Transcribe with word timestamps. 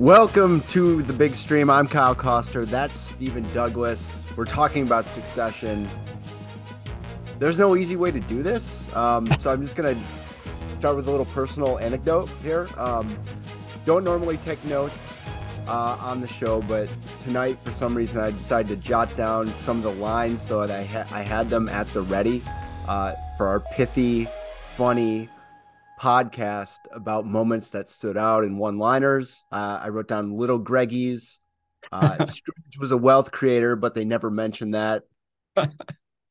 Welcome 0.00 0.60
to 0.68 1.02
the 1.04 1.14
big 1.14 1.34
stream. 1.36 1.70
I'm 1.70 1.88
Kyle 1.88 2.14
Koster. 2.14 2.66
That's 2.66 3.00
Stephen 3.00 3.50
Douglas. 3.54 4.24
We're 4.36 4.44
talking 4.44 4.82
about 4.82 5.06
succession. 5.06 5.88
There's 7.38 7.58
no 7.58 7.76
easy 7.76 7.96
way 7.96 8.10
to 8.10 8.20
do 8.20 8.42
this. 8.42 8.84
Um, 8.94 9.26
so 9.40 9.50
I'm 9.50 9.62
just 9.62 9.74
going 9.74 9.96
to 9.96 10.76
start 10.76 10.96
with 10.96 11.08
a 11.08 11.10
little 11.10 11.24
personal 11.24 11.78
anecdote 11.78 12.28
here. 12.42 12.68
Um, 12.76 13.18
don't 13.86 14.04
normally 14.04 14.36
take 14.36 14.62
notes 14.66 15.30
uh, 15.66 15.96
on 15.98 16.20
the 16.20 16.28
show, 16.28 16.60
but 16.60 16.90
tonight, 17.22 17.56
for 17.64 17.72
some 17.72 17.96
reason, 17.96 18.20
I 18.20 18.32
decided 18.32 18.68
to 18.68 18.76
jot 18.76 19.16
down 19.16 19.48
some 19.54 19.78
of 19.78 19.82
the 19.82 19.92
lines 19.92 20.42
so 20.42 20.66
that 20.66 20.78
I, 20.78 20.84
ha- 20.84 21.06
I 21.10 21.22
had 21.22 21.48
them 21.48 21.70
at 21.70 21.88
the 21.94 22.02
ready 22.02 22.42
uh, 22.86 23.14
for 23.38 23.48
our 23.48 23.60
pithy, 23.60 24.28
funny, 24.76 25.30
podcast 26.00 26.78
about 26.92 27.26
moments 27.26 27.70
that 27.70 27.88
stood 27.88 28.16
out 28.16 28.44
in 28.44 28.58
one 28.58 28.78
liners. 28.78 29.42
Uh, 29.50 29.80
I 29.82 29.88
wrote 29.88 30.08
down 30.08 30.36
Little 30.36 30.60
Greggies. 30.60 31.38
Uh, 31.90 32.24
Scrooge 32.24 32.78
was 32.78 32.92
a 32.92 32.96
wealth 32.96 33.32
creator, 33.32 33.76
but 33.76 33.94
they 33.94 34.04
never 34.04 34.30
mentioned 34.30 34.74
that. 34.74 35.04
a 35.56 35.68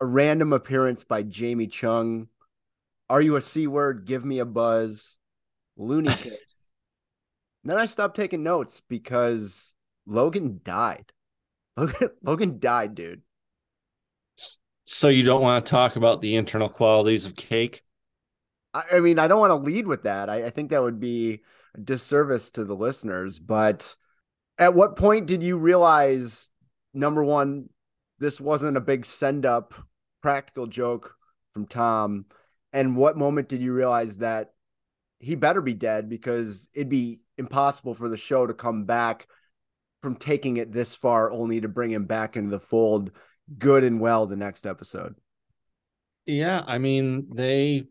random 0.02 0.54
appearance 0.54 1.04
by 1.04 1.23
Jamie 1.23 1.67
Chung. 1.67 2.27
Are 3.09 3.21
you 3.21 3.35
a 3.35 3.41
C 3.41 3.67
word? 3.67 4.05
Give 4.05 4.23
me 4.23 4.40
a 4.40 4.45
buzz. 4.45 5.17
Looney 5.77 6.13
Kid. 6.16 6.38
then 7.63 7.77
I 7.77 7.85
stopped 7.85 8.16
taking 8.16 8.43
notes 8.43 8.82
because 8.88 9.73
Logan 10.05 10.62
died. 10.63 11.12
Logan, 11.77 12.09
Logan 12.23 12.59
died, 12.59 12.95
dude. 12.95 13.21
So 14.84 15.09
you 15.09 15.23
don't 15.23 15.41
want 15.41 15.66
to 15.66 15.70
talk 15.70 15.95
about 15.95 16.21
the 16.21 16.35
internal 16.35 16.70
qualities 16.70 17.26
of 17.26 17.35
cake? 17.35 17.82
I 18.91 18.99
mean, 18.99 19.20
I 19.20 19.27
don't 19.27 19.39
want 19.39 19.52
to 19.52 19.71
lead 19.71 19.88
with 19.88 20.03
that. 20.03 20.29
I, 20.29 20.45
I 20.45 20.49
think 20.49 20.70
that 20.70 20.84
would 20.84 20.99
be 20.99 21.41
a 21.75 21.79
disservice 21.79 22.52
to 22.52 22.63
the 22.63 22.75
listeners. 22.75 23.40
But 23.40 23.95
at 24.57 24.73
what 24.73 24.98
point 24.98 25.27
did 25.27 25.43
you 25.43 25.57
realize, 25.57 26.49
number 26.93 27.23
one, 27.23 27.70
this 28.20 28.40
wasn't 28.41 28.77
a 28.77 28.82
big 28.82 29.05
send 29.05 29.45
up 29.45 29.73
practical 30.21 30.67
joke 30.67 31.15
from 31.54 31.67
Tom? 31.67 32.26
And 32.73 32.98
what 32.98 33.17
moment 33.17 33.48
did 33.48 33.62
you 33.62 33.73
realize 33.73 34.17
that 34.17 34.54
he 35.20 35.35
better 35.35 35.62
be 35.62 35.73
dead 35.73 36.10
because 36.10 36.67
it'd 36.73 36.89
be 36.89 37.21
impossible 37.37 37.93
for 37.93 38.10
the 38.10 38.17
show 38.17 38.45
to 38.45 38.54
come 38.54 38.84
back 38.85 39.27
from 40.01 40.15
taking 40.15 40.57
it 40.57 40.71
this 40.71 40.95
far 40.95 41.32
only 41.32 41.62
to 41.62 41.67
bring 41.67 41.91
him 41.91 42.05
back 42.05 42.35
into 42.35 42.51
the 42.51 42.60
fold 42.60 43.12
good 43.57 43.84
and 43.84 43.99
well 43.99 44.26
the 44.26 44.35
next 44.35 44.67
episode? 44.67 45.15
Yeah, 46.26 46.63
I 46.65 46.79
mean, 46.79 47.27
they 47.34 47.85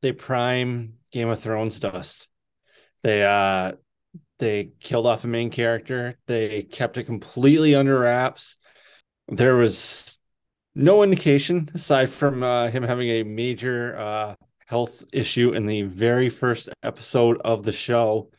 they 0.00 0.12
prime 0.12 0.94
Game 1.12 1.28
of 1.28 1.40
Thrones 1.40 1.80
dust. 1.80 2.28
They 3.02 3.24
uh 3.24 3.72
they 4.38 4.70
killed 4.80 5.06
off 5.06 5.22
the 5.22 5.28
main 5.28 5.50
character. 5.50 6.16
They 6.26 6.62
kept 6.62 6.98
it 6.98 7.04
completely 7.04 7.74
under 7.74 7.98
wraps. 7.98 8.56
There 9.28 9.56
was 9.56 10.18
no 10.74 11.02
indication 11.02 11.70
aside 11.74 12.10
from 12.10 12.42
uh, 12.42 12.70
him 12.70 12.84
having 12.84 13.08
a 13.08 13.24
major 13.24 13.98
uh, 13.98 14.34
health 14.66 15.02
issue 15.12 15.52
in 15.54 15.66
the 15.66 15.82
very 15.82 16.28
first 16.28 16.68
episode 16.82 17.40
of 17.44 17.64
the 17.64 17.72
show. 17.72 18.30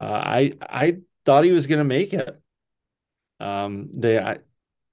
Uh, 0.00 0.04
I 0.04 0.52
I 0.60 0.98
thought 1.24 1.44
he 1.44 1.50
was 1.50 1.66
going 1.66 1.78
to 1.80 1.84
make 1.84 2.12
it. 2.12 2.40
Um, 3.40 3.90
they, 3.92 4.18
I, 4.18 4.38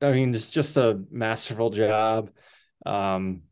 I 0.02 0.12
mean, 0.12 0.34
it's 0.34 0.50
just 0.50 0.78
a 0.78 1.00
masterful 1.12 1.70
job. 1.70 2.32
Um, 2.86 3.44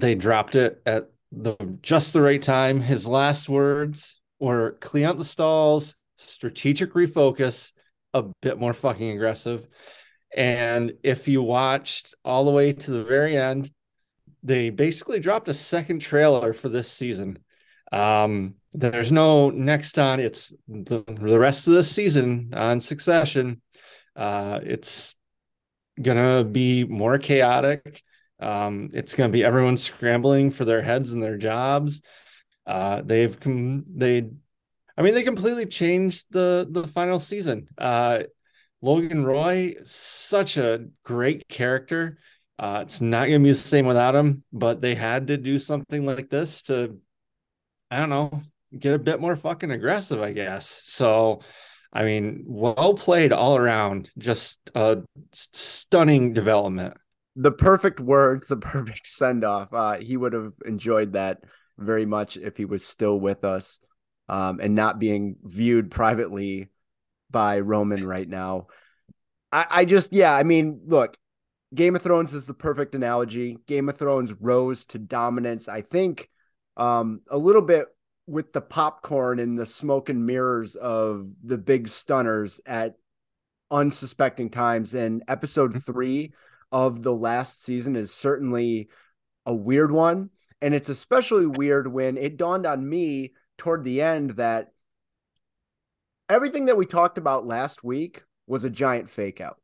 they 0.00 0.14
dropped 0.14 0.54
it 0.54 0.80
at 0.86 1.10
the 1.32 1.56
just 1.82 2.12
the 2.12 2.20
right 2.20 2.42
time. 2.42 2.80
His 2.80 3.06
last 3.06 3.48
words 3.48 4.20
were 4.38 4.76
clean 4.80 5.04
out 5.04 5.16
the 5.16 5.24
stalls, 5.24 5.94
strategic 6.18 6.92
refocus, 6.92 7.72
a 8.12 8.24
bit 8.42 8.58
more 8.58 8.72
fucking 8.72 9.10
aggressive. 9.10 9.66
And 10.36 10.92
if 11.02 11.28
you 11.28 11.42
watched 11.42 12.14
all 12.24 12.44
the 12.44 12.50
way 12.50 12.72
to 12.72 12.90
the 12.90 13.04
very 13.04 13.36
end, 13.36 13.70
they 14.42 14.70
basically 14.70 15.18
dropped 15.18 15.48
a 15.48 15.54
second 15.54 16.00
trailer 16.00 16.52
for 16.52 16.68
this 16.68 16.90
season. 16.90 17.38
Um, 17.90 18.56
there's 18.72 19.10
no 19.10 19.50
next 19.50 19.98
on. 19.98 20.20
It's 20.20 20.52
the, 20.68 21.04
the 21.06 21.38
rest 21.38 21.66
of 21.66 21.74
the 21.74 21.84
season 21.84 22.52
on 22.54 22.80
Succession. 22.80 23.62
Uh, 24.14 24.60
it's 24.62 25.14
gonna 26.00 26.44
be 26.44 26.84
more 26.84 27.18
chaotic. 27.18 28.02
Um, 28.40 28.90
it's 28.92 29.14
going 29.14 29.30
to 29.30 29.32
be 29.32 29.44
everyone 29.44 29.76
scrambling 29.76 30.50
for 30.50 30.64
their 30.64 30.82
heads 30.82 31.12
and 31.12 31.22
their 31.22 31.38
jobs. 31.38 32.02
Uh, 32.66 33.02
they've 33.04 33.38
com- 33.38 33.84
they, 33.94 34.28
I 34.96 35.02
mean, 35.02 35.14
they 35.14 35.22
completely 35.22 35.66
changed 35.66 36.26
the 36.30 36.66
the 36.70 36.86
final 36.86 37.18
season. 37.18 37.68
Uh, 37.78 38.24
Logan 38.82 39.24
Roy, 39.24 39.74
such 39.84 40.56
a 40.56 40.86
great 41.04 41.48
character. 41.48 42.18
Uh, 42.58 42.80
it's 42.82 43.00
not 43.00 43.26
going 43.26 43.40
to 43.40 43.44
be 43.44 43.50
the 43.50 43.54
same 43.54 43.86
without 43.86 44.14
him, 44.14 44.42
but 44.52 44.80
they 44.80 44.94
had 44.94 45.26
to 45.28 45.36
do 45.36 45.58
something 45.58 46.06
like 46.06 46.30
this 46.30 46.62
to, 46.62 46.98
I 47.90 47.98
don't 47.98 48.10
know, 48.10 48.42
get 48.78 48.94
a 48.94 48.98
bit 48.98 49.20
more 49.20 49.36
fucking 49.36 49.70
aggressive, 49.70 50.20
I 50.22 50.32
guess. 50.32 50.80
So, 50.84 51.40
I 51.92 52.04
mean, 52.04 52.44
well 52.46 52.94
played 52.94 53.32
all 53.32 53.56
around. 53.56 54.10
Just 54.18 54.70
a 54.74 55.02
stunning 55.32 56.32
development 56.32 56.96
the 57.36 57.52
perfect 57.52 58.00
words, 58.00 58.48
the 58.48 58.56
perfect 58.56 59.06
send 59.06 59.44
off. 59.44 59.72
Uh, 59.72 59.98
he 59.98 60.16
would 60.16 60.32
have 60.32 60.52
enjoyed 60.64 61.12
that 61.12 61.40
very 61.78 62.06
much 62.06 62.36
if 62.36 62.56
he 62.56 62.64
was 62.64 62.84
still 62.84 63.20
with 63.20 63.44
us 63.44 63.78
um, 64.28 64.58
and 64.60 64.74
not 64.74 64.98
being 64.98 65.36
viewed 65.44 65.90
privately 65.90 66.70
by 67.30 67.60
Roman 67.60 68.06
right 68.06 68.28
now. 68.28 68.66
I, 69.52 69.66
I 69.70 69.84
just, 69.84 70.12
yeah, 70.12 70.34
I 70.34 70.42
mean, 70.42 70.80
look, 70.86 71.16
Game 71.74 71.94
of 71.94 72.02
Thrones 72.02 72.32
is 72.32 72.46
the 72.46 72.54
perfect 72.54 72.94
analogy. 72.94 73.58
Game 73.66 73.88
of 73.88 73.96
Thrones 73.96 74.32
rose 74.32 74.84
to 74.86 74.98
dominance, 74.98 75.68
I 75.68 75.82
think, 75.82 76.30
um, 76.76 77.20
a 77.28 77.36
little 77.36 77.62
bit 77.62 77.86
with 78.26 78.52
the 78.52 78.60
popcorn 78.60 79.38
and 79.38 79.58
the 79.58 79.66
smoke 79.66 80.08
and 80.08 80.26
mirrors 80.26 80.74
of 80.74 81.28
the 81.44 81.58
big 81.58 81.88
stunners 81.88 82.60
at 82.66 82.94
unsuspecting 83.70 84.50
times. 84.50 84.94
In 84.94 85.22
episode 85.28 85.72
mm-hmm. 85.72 85.92
three, 85.92 86.32
of 86.72 87.02
the 87.02 87.14
last 87.14 87.64
season 87.64 87.96
is 87.96 88.12
certainly 88.12 88.88
a 89.44 89.54
weird 89.54 89.92
one. 89.92 90.30
And 90.60 90.74
it's 90.74 90.88
especially 90.88 91.46
weird 91.46 91.90
when 91.90 92.16
it 92.16 92.36
dawned 92.36 92.66
on 92.66 92.88
me 92.88 93.34
toward 93.58 93.84
the 93.84 94.02
end 94.02 94.30
that 94.30 94.68
everything 96.28 96.66
that 96.66 96.76
we 96.76 96.86
talked 96.86 97.18
about 97.18 97.46
last 97.46 97.84
week 97.84 98.22
was 98.46 98.64
a 98.64 98.70
giant 98.70 99.10
fake 99.10 99.40
out. 99.40 99.60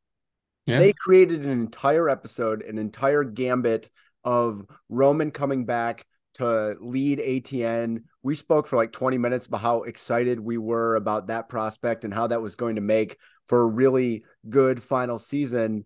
Yeah. 0.66 0.78
They 0.78 0.92
created 0.92 1.44
an 1.44 1.50
entire 1.50 2.08
episode, 2.08 2.62
an 2.62 2.78
entire 2.78 3.24
gambit 3.24 3.90
of 4.22 4.64
Roman 4.88 5.30
coming 5.30 5.64
back 5.64 6.06
to 6.34 6.76
lead 6.80 7.18
ATN. 7.18 8.04
We 8.22 8.34
spoke 8.34 8.66
for 8.66 8.76
like 8.76 8.92
20 8.92 9.18
minutes 9.18 9.46
about 9.46 9.60
how 9.60 9.82
excited 9.82 10.38
we 10.38 10.58
were 10.58 10.96
about 10.96 11.26
that 11.26 11.48
prospect 11.48 12.04
and 12.04 12.14
how 12.14 12.28
that 12.28 12.42
was 12.42 12.54
going 12.54 12.76
to 12.76 12.80
make 12.80 13.18
for 13.48 13.62
a 13.62 13.66
really 13.66 14.24
good 14.48 14.82
final 14.82 15.18
season 15.18 15.84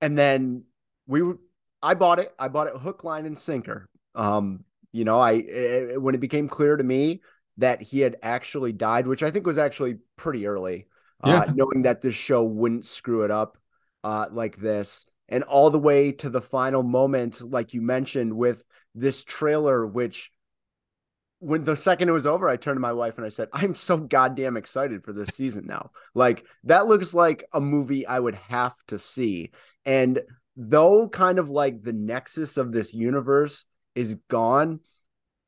and 0.00 0.18
then 0.18 0.64
we 1.06 1.22
I 1.82 1.94
bought 1.94 2.18
it. 2.18 2.34
I 2.38 2.48
bought 2.48 2.68
it 2.68 2.76
hook, 2.76 3.04
line, 3.04 3.26
and 3.26 3.38
sinker. 3.38 3.88
Um, 4.14 4.64
you 4.92 5.04
know, 5.04 5.18
I 5.18 5.32
it, 5.32 6.02
when 6.02 6.14
it 6.14 6.20
became 6.20 6.48
clear 6.48 6.76
to 6.76 6.84
me 6.84 7.22
that 7.58 7.80
he 7.82 8.00
had 8.00 8.16
actually 8.22 8.72
died, 8.72 9.06
which 9.06 9.22
I 9.22 9.30
think 9.30 9.46
was 9.46 9.58
actually 9.58 9.98
pretty 10.16 10.46
early, 10.46 10.86
uh, 11.24 11.28
yeah. 11.28 11.40
uh, 11.40 11.52
knowing 11.54 11.82
that 11.82 12.02
this 12.02 12.14
show 12.14 12.44
wouldn't 12.44 12.84
screw 12.84 13.22
it 13.22 13.30
up 13.30 13.58
uh, 14.04 14.26
like 14.30 14.56
this, 14.56 15.06
and 15.28 15.44
all 15.44 15.70
the 15.70 15.78
way 15.78 16.12
to 16.12 16.30
the 16.30 16.42
final 16.42 16.82
moment, 16.82 17.40
like 17.40 17.74
you 17.74 17.82
mentioned, 17.82 18.36
with 18.36 18.64
this 18.94 19.24
trailer, 19.24 19.86
which 19.86 20.32
when 21.38 21.64
the 21.64 21.76
second 21.76 22.08
it 22.08 22.12
was 22.12 22.26
over, 22.26 22.48
I 22.48 22.56
turned 22.56 22.76
to 22.76 22.80
my 22.80 22.94
wife 22.94 23.18
and 23.18 23.26
I 23.26 23.28
said, 23.28 23.48
I'm 23.52 23.74
so 23.74 23.98
goddamn 23.98 24.56
excited 24.56 25.04
for 25.04 25.12
this 25.12 25.28
season 25.28 25.66
now. 25.66 25.90
Like, 26.14 26.44
that 26.64 26.86
looks 26.86 27.12
like 27.12 27.44
a 27.52 27.60
movie 27.60 28.06
I 28.06 28.18
would 28.18 28.36
have 28.36 28.74
to 28.88 28.98
see. 28.98 29.50
And 29.86 30.20
though 30.56 31.08
kind 31.08 31.38
of 31.38 31.48
like 31.48 31.82
the 31.82 31.92
nexus 31.92 32.56
of 32.56 32.72
this 32.72 32.92
universe 32.92 33.64
is 33.94 34.16
gone, 34.28 34.80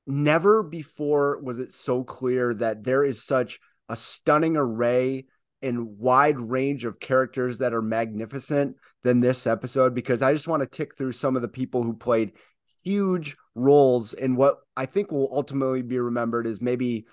never 0.06 0.62
before 0.62 1.38
was 1.42 1.58
it 1.58 1.70
so 1.70 2.02
clear 2.02 2.54
that 2.54 2.84
there 2.84 3.04
is 3.04 3.22
such 3.22 3.60
a 3.88 3.96
stunning 3.96 4.56
array 4.56 5.26
and 5.60 5.98
wide 5.98 6.38
range 6.38 6.84
of 6.84 7.00
characters 7.00 7.58
that 7.58 7.74
are 7.74 7.82
magnificent 7.82 8.76
than 9.02 9.20
this 9.20 9.46
episode 9.46 9.94
because 9.94 10.22
I 10.22 10.32
just 10.32 10.48
want 10.48 10.60
to 10.62 10.66
tick 10.66 10.96
through 10.96 11.12
some 11.12 11.36
of 11.36 11.42
the 11.42 11.48
people 11.48 11.82
who 11.82 11.94
played 11.94 12.32
huge 12.84 13.36
roles 13.54 14.12
in 14.12 14.36
what 14.36 14.58
I 14.76 14.86
think 14.86 15.10
will 15.10 15.30
ultimately 15.32 15.82
be 15.82 15.98
remembered 15.98 16.46
as 16.46 16.60
maybe 16.60 17.06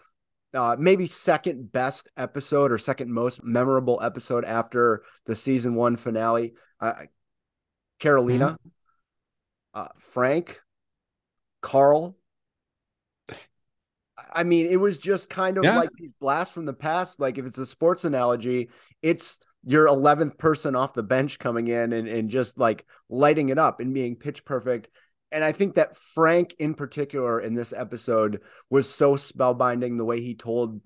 uh, 0.54 0.75
maybe 0.80 1.06
second 1.06 1.72
best 1.72 2.07
episode 2.16 2.72
or 2.72 2.77
second 2.77 3.12
most 3.12 3.44
memorable 3.44 4.00
episode 4.01 4.45
after 4.45 5.04
the 5.25 5.36
season 5.36 5.75
one 5.75 5.98
finale. 5.98 6.54
Karolina, 8.00 8.51
mm-hmm. 8.53 8.69
uh, 9.74 9.88
Frank, 10.00 10.59
Karl. 11.62 12.15
I 14.33 14.44
mean, 14.44 14.68
it 14.68 14.77
was 14.77 14.97
just 14.97 15.30
kind 15.30 15.57
of 15.57 15.63
Yeah. 15.63 15.77
like 15.77 15.89
these 15.97 16.13
blasts 16.13 16.53
from 16.53 16.65
the 16.65 16.74
past. 16.74 17.19
Like 17.19 17.38
if 17.38 17.45
it's 17.45 17.57
a 17.57 17.65
sports 17.65 18.06
analogy, 18.06 18.69
it's 19.01 19.39
your 19.65 19.88
11th 19.88 20.38
person 20.38 20.75
off 20.75 20.94
the 20.94 21.03
bench 21.03 21.39
coming 21.39 21.68
in 21.68 21.92
and, 21.94 22.07
and 22.07 22.30
just 22.30 22.57
like 22.57 22.86
lighting 23.09 23.50
it 23.50 23.57
up 23.57 23.80
and 23.80 23.94
being 23.94 24.15
pitch 24.15 24.45
perfect. 24.45 24.89
And 25.31 25.44
I 25.44 25.51
think 25.51 25.75
that 25.75 25.98
Frank 25.98 26.53
in 26.59 26.75
particular 26.75 27.41
in 27.41 27.56
this 27.56 27.74
episode 27.74 28.41
was 28.69 28.89
so 28.89 29.15
spellbinding 29.15 29.98
the 29.98 30.06
way 30.06 30.21
he 30.21 30.36
told 30.36 30.81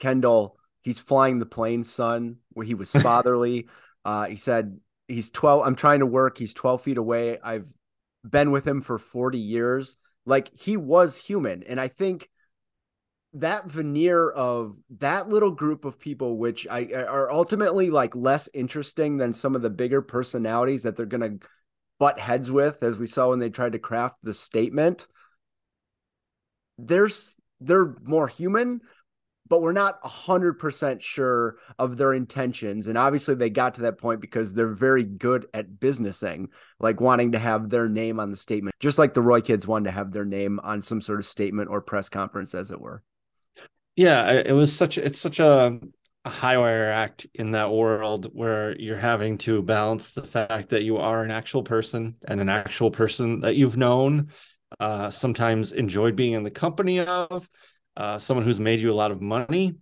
Kendall 0.00 0.58
he's 0.82 0.98
flying 1.00 1.38
the 1.38 1.46
plane, 1.46 1.84
son, 1.84 2.36
where 2.50 2.66
he 2.66 2.74
was 2.74 2.90
fatherly. 2.92 3.68
uh, 4.04 4.26
he 4.26 4.36
said, 4.36 4.78
he's 5.08 5.30
12. 5.30 5.66
I'm 5.66 5.76
trying 5.76 6.00
to 6.00 6.06
work. 6.06 6.38
He's 6.38 6.54
12 6.54 6.82
feet 6.82 6.98
away. 6.98 7.38
I've 7.42 7.66
been 8.28 8.50
with 8.50 8.66
him 8.66 8.80
for 8.82 8.98
40 8.98 9.38
years. 9.38 9.96
Like 10.24 10.50
he 10.54 10.76
was 10.76 11.16
human. 11.16 11.62
And 11.64 11.80
I 11.80 11.88
think 11.88 12.28
that 13.34 13.70
veneer 13.70 14.28
of 14.30 14.76
that 14.98 15.28
little 15.28 15.50
group 15.50 15.84
of 15.84 15.98
people, 15.98 16.36
which 16.36 16.66
I 16.70 16.84
are 16.92 17.32
ultimately 17.32 17.90
like 17.90 18.14
less 18.14 18.48
interesting 18.52 19.16
than 19.16 19.32
some 19.32 19.56
of 19.56 19.62
the 19.62 19.70
bigger 19.70 20.02
personalities 20.02 20.82
that 20.82 20.96
they're 20.96 21.06
going 21.06 21.38
to 21.40 21.46
butt 21.98 22.18
heads 22.18 22.50
with, 22.50 22.82
as 22.82 22.98
we 22.98 23.06
saw 23.06 23.30
when 23.30 23.38
they 23.38 23.48
tried 23.48 23.72
to 23.72 23.78
craft 23.78 24.16
the 24.22 24.34
statement. 24.34 25.06
There's 26.78 27.36
they're 27.60 27.94
more 28.02 28.28
human, 28.28 28.80
but 29.52 29.60
we're 29.60 29.72
not 29.72 30.02
100% 30.02 31.02
sure 31.02 31.56
of 31.78 31.98
their 31.98 32.14
intentions. 32.14 32.86
And 32.86 32.96
obviously, 32.96 33.34
they 33.34 33.50
got 33.50 33.74
to 33.74 33.82
that 33.82 33.98
point 33.98 34.22
because 34.22 34.54
they're 34.54 34.72
very 34.72 35.04
good 35.04 35.46
at 35.52 35.78
businessing, 35.78 36.48
like 36.80 37.02
wanting 37.02 37.32
to 37.32 37.38
have 37.38 37.68
their 37.68 37.86
name 37.86 38.18
on 38.18 38.30
the 38.30 38.36
statement, 38.38 38.74
just 38.80 38.96
like 38.96 39.12
the 39.12 39.20
Roy 39.20 39.42
kids 39.42 39.66
wanted 39.66 39.90
to 39.90 39.90
have 39.90 40.10
their 40.10 40.24
name 40.24 40.58
on 40.62 40.80
some 40.80 41.02
sort 41.02 41.18
of 41.18 41.26
statement 41.26 41.68
or 41.68 41.82
press 41.82 42.08
conference, 42.08 42.54
as 42.54 42.70
it 42.70 42.80
were. 42.80 43.02
Yeah, 43.94 44.30
it 44.30 44.52
was 44.52 44.74
such 44.74 44.96
it's 44.96 45.20
such 45.20 45.38
a, 45.38 45.78
a 46.24 46.30
high 46.30 46.56
wire 46.56 46.90
act 46.90 47.26
in 47.34 47.50
that 47.50 47.70
world 47.70 48.30
where 48.32 48.74
you're 48.80 48.96
having 48.96 49.36
to 49.38 49.60
balance 49.60 50.12
the 50.12 50.26
fact 50.26 50.70
that 50.70 50.84
you 50.84 50.96
are 50.96 51.22
an 51.22 51.30
actual 51.30 51.62
person 51.62 52.14
and 52.26 52.40
an 52.40 52.48
actual 52.48 52.90
person 52.90 53.40
that 53.40 53.54
you've 53.54 53.76
known, 53.76 54.28
uh, 54.80 55.10
sometimes 55.10 55.72
enjoyed 55.72 56.16
being 56.16 56.32
in 56.32 56.42
the 56.42 56.50
company 56.50 57.00
of, 57.00 57.46
uh, 57.96 58.18
someone 58.18 58.44
who's 58.44 58.60
made 58.60 58.80
you 58.80 58.90
a 58.90 58.94
lot 58.94 59.10
of 59.10 59.20
money. 59.20 59.74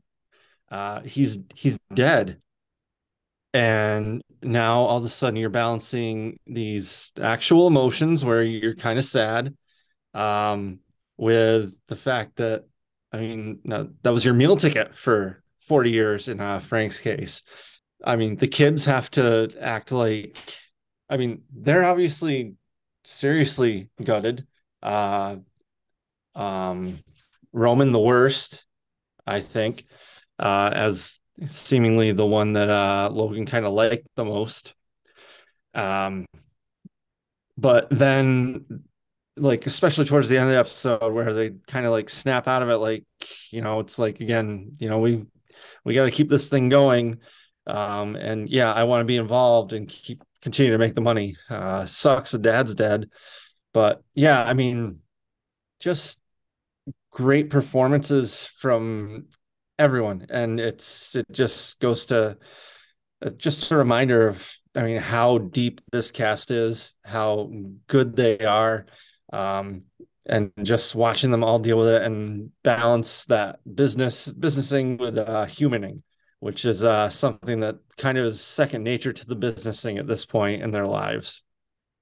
Uh, 0.71 1.01
he's 1.01 1.39
he's 1.55 1.79
dead, 1.93 2.41
and 3.53 4.23
now 4.43 4.81
all 4.81 4.99
of 4.99 5.05
a 5.05 5.09
sudden 5.09 5.37
you're 5.37 5.51
balancing 5.51 6.39
these 6.47 7.13
actual 7.21 7.67
emotions 7.67 8.25
where 8.25 8.43
you're 8.43 8.77
kind 8.77 8.99
of 8.99 9.05
sad, 9.05 9.55
um, 10.15 10.79
with 11.17 11.75
the 11.89 11.97
fact 11.97 12.37
that 12.37 12.65
I 13.13 13.19
mean 13.19 13.61
that, 13.65 14.13
was 14.13 14.25
your 14.25 14.35
meal 14.35 14.57
ticket 14.57 14.97
for 14.97 15.43
40 15.67 15.91
years 15.91 16.29
in 16.29 16.41
uh, 16.41 16.61
Frank's 16.61 16.99
case. 16.99 17.43
I 18.05 18.17
mean 18.17 18.37
the 18.37 18.49
kids 18.49 18.85
have 18.87 19.11
to 19.13 19.51
act 19.61 19.93
like, 19.93 20.37
I 21.09 21.17
mean 21.17 21.43
they're 21.53 21.85
obviously 21.85 22.55
seriously 23.05 23.91
gutted. 24.03 24.47
Uh, 24.83 25.37
um, 26.35 26.99
Roman 27.53 27.93
the 27.93 28.01
worst, 28.01 28.65
I 29.27 29.41
think, 29.41 29.85
uh, 30.39 30.71
as 30.73 31.19
seemingly 31.47 32.13
the 32.13 32.27
one 32.27 32.55
that 32.55 32.71
uh, 32.71 33.11
Logan 33.13 33.47
kind 33.47 33.65
of 33.65 33.73
liked 33.73 34.07
the 34.17 34.25
most. 34.25 34.75
Um, 35.75 36.27
but 37.57 37.89
then, 37.91 38.85
like, 39.37 39.67
especially 39.67 40.05
towards 40.05 40.29
the 40.29 40.39
end 40.39 40.49
of 40.49 40.53
the 40.53 40.59
episode, 40.59 41.13
where 41.13 41.33
they 41.33 41.51
kind 41.67 41.87
of 41.87 41.93
like 41.93 42.11
snap 42.11 42.49
out 42.49 42.63
of 42.63 42.69
it, 42.69 42.77
like, 42.77 43.05
you 43.51 43.61
know, 43.61 43.81
it's 43.81 43.99
like 43.99 44.21
again, 44.21 44.77
you 44.79 44.89
know, 44.89 44.99
we 44.99 45.25
we 45.85 45.95
got 45.95 46.05
to 46.05 46.11
keep 46.11 46.29
this 46.29 46.49
thing 46.49 46.69
going. 46.69 47.19
Um, 47.67 48.17
and 48.17 48.49
yeah, 48.49 48.73
I 48.73 48.85
want 48.85 49.01
to 49.03 49.07
be 49.07 49.17
involved 49.17 49.73
and 49.73 49.89
keep 49.89 50.23
continue 50.43 50.73
to 50.73 50.79
make 50.79 50.95
the 50.95 51.01
money. 51.01 51.37
Uh, 51.49 51.85
sucks 51.85 52.31
the 52.31 52.39
dad's 52.39 52.75
dead, 52.75 53.11
but 53.73 54.03
yeah, 54.15 54.43
I 54.43 54.55
mean, 54.55 55.01
just 55.81 56.19
great 57.11 57.51
performances 57.51 58.47
from 58.59 59.27
everyone. 59.79 60.27
And 60.31 60.61
it's 60.61 61.15
it 61.17 61.27
just 61.33 61.81
goes 61.81 62.07
to 62.07 62.37
uh, 63.25 63.31
just 63.31 63.71
a 63.71 63.77
reminder 63.77 64.29
of 64.29 64.51
i 64.75 64.83
mean 64.83 64.97
how 64.97 65.39
deep 65.39 65.81
this 65.93 66.11
cast 66.11 66.51
is 66.51 66.95
how 67.05 67.51
good 67.87 68.17
they 68.17 68.39
are 68.39 68.87
um, 69.33 69.83
and 70.27 70.53
just 70.63 70.95
watching 70.95 71.31
them 71.31 71.45
all 71.45 71.59
deal 71.59 71.79
with 71.79 71.89
it 71.89 72.03
and 72.03 72.51
balance 72.63 73.25
that 73.27 73.59
business 73.75 74.29
businessing 74.29 74.97
with 74.97 75.19
uh, 75.19 75.47
humaning 75.47 76.03
which 76.39 76.65
is 76.65 76.83
uh, 76.83 77.11
something 77.11 77.61
that 77.61 77.77
kind 77.99 78.17
of 78.17 78.25
is 78.25 78.41
second 78.41 78.83
nature 78.83 79.13
to 79.13 79.27
the 79.27 79.37
businessing 79.37 79.99
at 79.99 80.07
this 80.07 80.25
point 80.25 80.63
in 80.63 80.71
their 80.71 80.87
lives. 80.87 81.43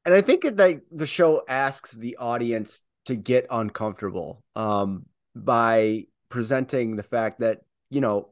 And 0.05 0.15
i 0.15 0.21
think 0.21 0.43
that 0.43 0.81
the 0.93 1.07
show 1.07 1.43
asks 1.49 1.93
the 1.93 2.17
audience 2.19 2.81
to 3.09 3.17
get 3.17 3.47
uncomfortable 3.51 4.45
um, 4.55 5.07
by 5.35 6.05
presenting 6.29 6.95
the 6.95 7.03
fact 7.03 7.41
that 7.41 7.63
you 7.89 8.03
know 8.03 8.29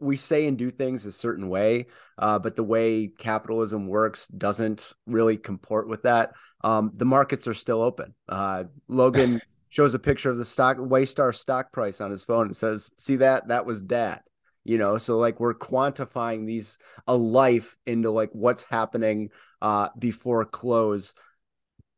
we 0.00 0.16
say 0.16 0.46
and 0.46 0.56
do 0.56 0.70
things 0.70 1.04
a 1.04 1.12
certain 1.12 1.48
way, 1.50 1.86
uh, 2.18 2.38
but 2.38 2.56
the 2.56 2.62
way 2.62 3.08
capitalism 3.18 3.88
works 3.88 4.26
doesn't 4.28 4.92
really 5.06 5.36
comport 5.36 5.86
with 5.86 6.02
that. 6.02 6.32
Um, 6.64 6.92
the 6.94 7.04
markets 7.04 7.46
are 7.46 7.54
still 7.54 7.82
open. 7.82 8.14
Uh, 8.26 8.64
Logan 8.88 9.40
shows 9.68 9.92
a 9.92 9.98
picture 9.98 10.30
of 10.30 10.38
the 10.38 10.44
stock 10.46 10.78
Waystar 10.78 11.34
stock 11.34 11.70
price 11.70 12.00
on 12.00 12.10
his 12.10 12.24
phone 12.24 12.46
and 12.46 12.56
says, 12.56 12.90
"See 12.96 13.16
that? 13.16 13.48
That 13.48 13.66
was 13.66 13.82
dad." 13.82 14.22
You 14.64 14.78
know, 14.78 14.96
so 14.96 15.18
like 15.18 15.40
we're 15.40 15.54
quantifying 15.54 16.46
these 16.46 16.78
a 17.06 17.14
life 17.14 17.76
into 17.86 18.10
like 18.10 18.30
what's 18.32 18.64
happening 18.64 19.28
uh, 19.60 19.90
before 19.98 20.46
close. 20.46 21.14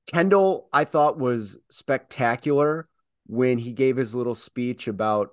Kendall, 0.09 0.69
I 0.73 0.85
thought 0.85 1.19
was 1.19 1.59
spectacular 1.71 2.89
when 3.27 3.59
he 3.59 3.73
gave 3.73 3.97
his 3.97 4.15
little 4.15 4.35
speech 4.35 4.89
about 4.89 5.31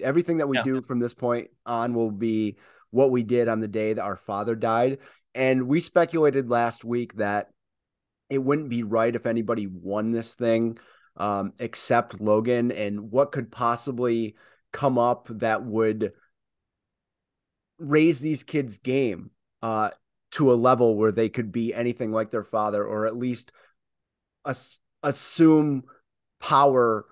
everything 0.00 0.38
that 0.38 0.48
we 0.48 0.56
yeah. 0.56 0.62
do 0.62 0.82
from 0.82 1.00
this 1.00 1.14
point 1.14 1.48
on 1.66 1.94
will 1.94 2.10
be 2.10 2.56
what 2.90 3.10
we 3.10 3.24
did 3.24 3.48
on 3.48 3.60
the 3.60 3.68
day 3.68 3.92
that 3.92 4.02
our 4.02 4.16
father 4.16 4.54
died. 4.54 4.98
And 5.34 5.66
we 5.66 5.80
speculated 5.80 6.48
last 6.48 6.84
week 6.84 7.16
that 7.16 7.50
it 8.30 8.38
wouldn't 8.38 8.68
be 8.68 8.84
right 8.84 9.14
if 9.14 9.26
anybody 9.26 9.66
won 9.66 10.12
this 10.12 10.36
thing 10.36 10.78
um, 11.16 11.52
except 11.58 12.20
Logan. 12.20 12.70
And 12.70 13.10
what 13.10 13.32
could 13.32 13.50
possibly 13.50 14.36
come 14.72 14.96
up 14.96 15.26
that 15.30 15.64
would 15.64 16.12
raise 17.78 18.20
these 18.20 18.44
kids' 18.44 18.78
game 18.78 19.30
uh, 19.60 19.90
to 20.32 20.52
a 20.52 20.54
level 20.54 20.96
where 20.96 21.12
they 21.12 21.28
could 21.28 21.50
be 21.50 21.74
anything 21.74 22.12
like 22.12 22.30
their 22.30 22.44
father, 22.44 22.84
or 22.84 23.06
at 23.06 23.16
least 23.16 23.50
as- 24.44 24.78
assume 25.02 25.84
power 26.40 27.06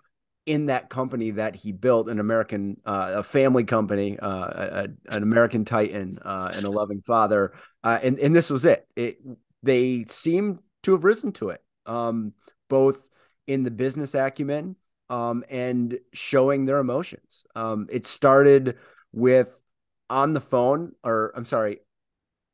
in 0.45 0.67
that 0.67 0.91
company 0.91 1.31
that 1.33 1.55
he 1.55 1.71
built 1.71 2.09
an 2.09 2.19
American, 2.19 2.77
uh, 2.85 3.13
a 3.17 3.23
family 3.23 3.65
company, 3.65 4.19
uh, 4.19 4.29
a, 4.29 4.89
an 5.09 5.23
American 5.23 5.65
Titan, 5.65 6.19
uh, 6.25 6.51
an 6.53 6.65
loving 6.65 7.01
father, 7.03 7.53
uh, 7.85 7.99
and 8.03 8.19
and 8.19 8.35
this 8.35 8.51
was 8.51 8.65
it. 8.65 8.87
It 8.97 9.19
they 9.63 10.05
seem 10.09 10.59
to 10.83 10.93
have 10.93 11.05
risen 11.05 11.33
to 11.33 11.51
it, 11.51 11.63
um, 11.87 12.33
both 12.69 13.09
in 13.47 13.63
the 13.63 13.71
business 13.71 14.15
acumen 14.15 14.77
um, 15.11 15.45
and 15.49 15.99
showing 16.13 16.65
their 16.65 16.79
emotions. 16.79 17.45
Um, 17.55 17.87
it 17.91 18.07
started 18.07 18.79
with 19.13 19.63
on 20.11 20.33
the 20.33 20.41
phone, 20.41 20.93
or 21.05 21.33
I'm 21.37 21.45
sorry, 21.45 21.79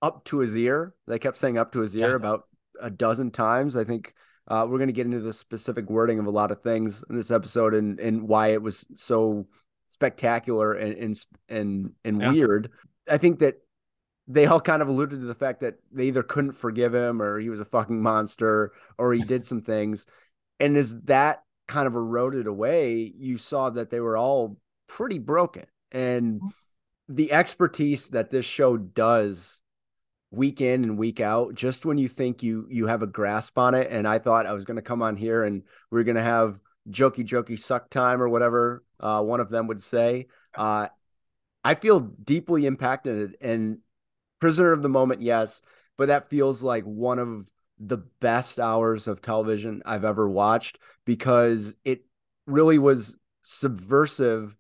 up 0.03 0.25
to 0.27 0.39
his 0.39 0.57
ear. 0.57 0.95
They 1.07 1.19
kept 1.19 1.39
saying 1.39 1.57
up 1.57 1.73
to 1.73 1.81
his 1.81 1.97
ear 1.97 2.11
yeah. 2.11 2.17
about 2.17 2.49
a 2.81 2.91
dozen 2.91 3.31
times. 3.31 3.77
I 3.77 3.85
think 3.85 4.13
uh, 4.49 4.67
we're 4.69 4.79
going 4.79 4.89
to 4.89 4.95
get 4.95 5.07
into 5.07 5.21
the 5.21 5.33
specific 5.33 5.89
wording 5.91 6.19
of 6.19 6.27
a 6.27 6.31
lot 6.31 6.51
of 6.51 6.63
things 6.63 7.05
in 7.09 7.17
this 7.17 7.31
episode 7.31 7.75
and 7.75 8.01
and 8.01 8.27
why 8.27 8.49
it 8.49 8.63
was 8.63 8.87
so 8.95 9.47
spectacular 9.89 10.73
and 10.73 10.95
and 10.95 11.27
and, 11.49 11.93
and 12.05 12.21
yeah. 12.21 12.33
weird. 12.33 12.71
I 13.11 13.19
think 13.19 13.39
that 13.41 13.59
they 14.27 14.47
all 14.47 14.61
kind 14.61 14.83
of 14.83 14.89
alluded 14.89 15.21
to 15.21 15.27
the 15.27 15.35
fact 15.35 15.61
that 15.61 15.77
they 15.91 16.05
either 16.05 16.23
couldn't 16.23 16.53
forgive 16.53 16.95
him 16.95 17.23
or 17.23 17.39
he 17.39 17.49
was 17.49 17.61
a 17.61 17.65
fucking 17.65 18.01
monster 18.01 18.73
or 18.99 19.13
he 19.13 19.23
did 19.25 19.45
some 19.45 19.63
things. 19.63 20.07
And 20.61 20.77
as 20.77 20.95
that 21.05 21.43
kind 21.67 21.87
of 21.87 21.95
eroded 21.95 22.47
away, 22.47 23.13
you 23.17 23.39
saw 23.39 23.71
that 23.71 23.91
they 23.91 24.01
were 24.01 24.17
all 24.17 24.59
pretty 24.87 25.19
broken. 25.19 25.67
And 25.93 26.41
mm-hmm. 26.41 27.15
the 27.15 27.33
expertise 27.33 28.11
that 28.11 28.31
this 28.31 28.45
show 28.45 28.77
does 28.77 29.63
week 30.31 30.61
in 30.61 30.85
and 30.85 30.99
week 30.99 31.21
out 31.21 31.55
just 31.55 31.87
when 31.87 31.97
you 31.97 32.09
think 32.09 32.43
you 32.43 32.67
you 32.71 32.87
have 32.87 33.03
a 33.03 33.07
grasp 33.07 33.57
on 33.59 33.75
it 33.75 33.91
and 33.91 34.07
i 34.07 34.19
thought 34.19 34.47
i 34.47 34.53
was 34.53 34.65
going 34.65 34.77
to 34.77 34.83
come 34.83 35.03
on 35.03 35.17
here 35.17 35.45
and 35.45 35.63
we 35.91 35.99
are 35.99 36.05
going 36.05 36.17
to 36.17 36.23
have 36.23 36.61
jokey 36.91 37.27
jokey 37.27 37.59
suck 37.59 37.89
time 37.89 38.21
or 38.21 38.29
whatever 38.29 38.85
uh, 39.01 39.23
one 39.23 39.41
of 39.41 39.49
them 39.49 39.67
would 39.67 39.83
say 39.83 40.27
uh, 40.57 40.87
i 41.65 41.75
feel 41.75 42.01
deeply 42.01 42.67
impacted 42.67 43.37
and 43.41 43.79
prisoner 44.39 44.73
of 44.73 44.83
the 44.83 44.89
moment 44.89 45.23
yes 45.23 45.63
but 45.97 46.09
that 46.09 46.29
feels 46.29 46.63
like 46.63 46.85
one 46.85 47.19
of 47.19 47.51
the 47.79 47.99
best 48.21 48.59
hours 48.59 49.09
of 49.09 49.23
television 49.23 49.83
i've 49.87 50.05
ever 50.05 50.29
watched 50.29 50.79
because 51.07 51.75
it 51.85 52.05
really 52.47 52.79
was 52.79 53.17
subversive 53.43 54.55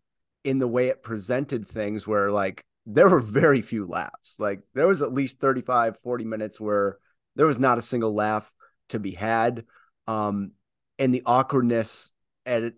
in 0.44 0.58
the 0.58 0.68
way 0.68 0.88
it 0.88 1.02
presented 1.02 1.68
things 1.68 2.06
where 2.06 2.30
like 2.30 2.64
there 2.90 3.08
were 3.08 3.20
very 3.20 3.60
few 3.60 3.86
laughs. 3.86 4.36
Like 4.38 4.60
there 4.74 4.88
was 4.88 5.02
at 5.02 5.12
least 5.12 5.40
35, 5.40 5.98
40 6.02 6.24
minutes 6.24 6.58
where 6.58 6.98
there 7.36 7.46
was 7.46 7.58
not 7.58 7.76
a 7.76 7.82
single 7.82 8.14
laugh 8.14 8.50
to 8.88 8.98
be 8.98 9.10
had. 9.10 9.64
Um, 10.06 10.52
and 10.98 11.12
the 11.14 11.22
awkwardness 11.26 12.10
at 12.46 12.72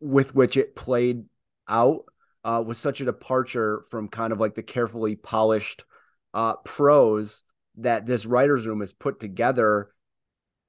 with 0.00 0.34
which 0.34 0.56
it 0.56 0.74
played 0.74 1.24
out 1.68 2.04
uh, 2.42 2.64
was 2.66 2.78
such 2.78 3.02
a 3.02 3.04
departure 3.04 3.84
from 3.90 4.08
kind 4.08 4.32
of 4.32 4.40
like 4.40 4.54
the 4.54 4.62
carefully 4.62 5.14
polished 5.14 5.84
uh, 6.32 6.54
prose 6.64 7.42
that 7.76 8.06
this 8.06 8.24
writer's 8.24 8.66
room 8.66 8.80
has 8.80 8.94
put 8.94 9.20
together, 9.20 9.90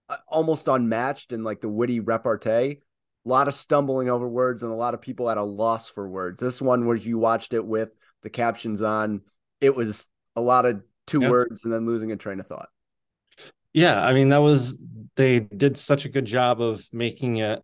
uh, 0.09 0.17
almost 0.27 0.67
unmatched 0.67 1.31
in 1.31 1.45
like 1.45 1.61
the 1.61 1.69
witty 1.69 2.01
repartee. 2.01 2.81
A 3.25 3.29
lot 3.29 3.47
of 3.47 3.53
stumbling 3.53 4.09
over 4.09 4.27
words 4.27 4.63
and 4.63 4.71
a 4.71 4.75
lot 4.75 4.95
of 4.95 5.01
people 5.01 5.29
at 5.29 5.37
a 5.37 5.43
loss 5.43 5.87
for 5.87 6.09
words. 6.09 6.41
This 6.41 6.61
one, 6.61 6.87
was 6.87 7.05
you 7.05 7.17
watched 7.17 7.53
it 7.53 7.63
with 7.63 7.91
the 8.21 8.29
captions 8.29 8.81
on, 8.81 9.21
it 9.59 9.75
was 9.75 10.07
a 10.35 10.41
lot 10.41 10.65
of 10.65 10.81
two 11.07 11.21
words 11.21 11.63
and 11.63 11.73
then 11.73 11.85
losing 11.85 12.11
a 12.11 12.17
train 12.17 12.39
of 12.39 12.47
thought. 12.47 12.69
Yeah, 13.73 14.03
I 14.03 14.13
mean 14.13 14.29
that 14.29 14.39
was 14.39 14.77
they 15.15 15.39
did 15.39 15.77
such 15.77 16.05
a 16.05 16.09
good 16.09 16.25
job 16.25 16.61
of 16.61 16.87
making 16.91 17.37
it 17.37 17.61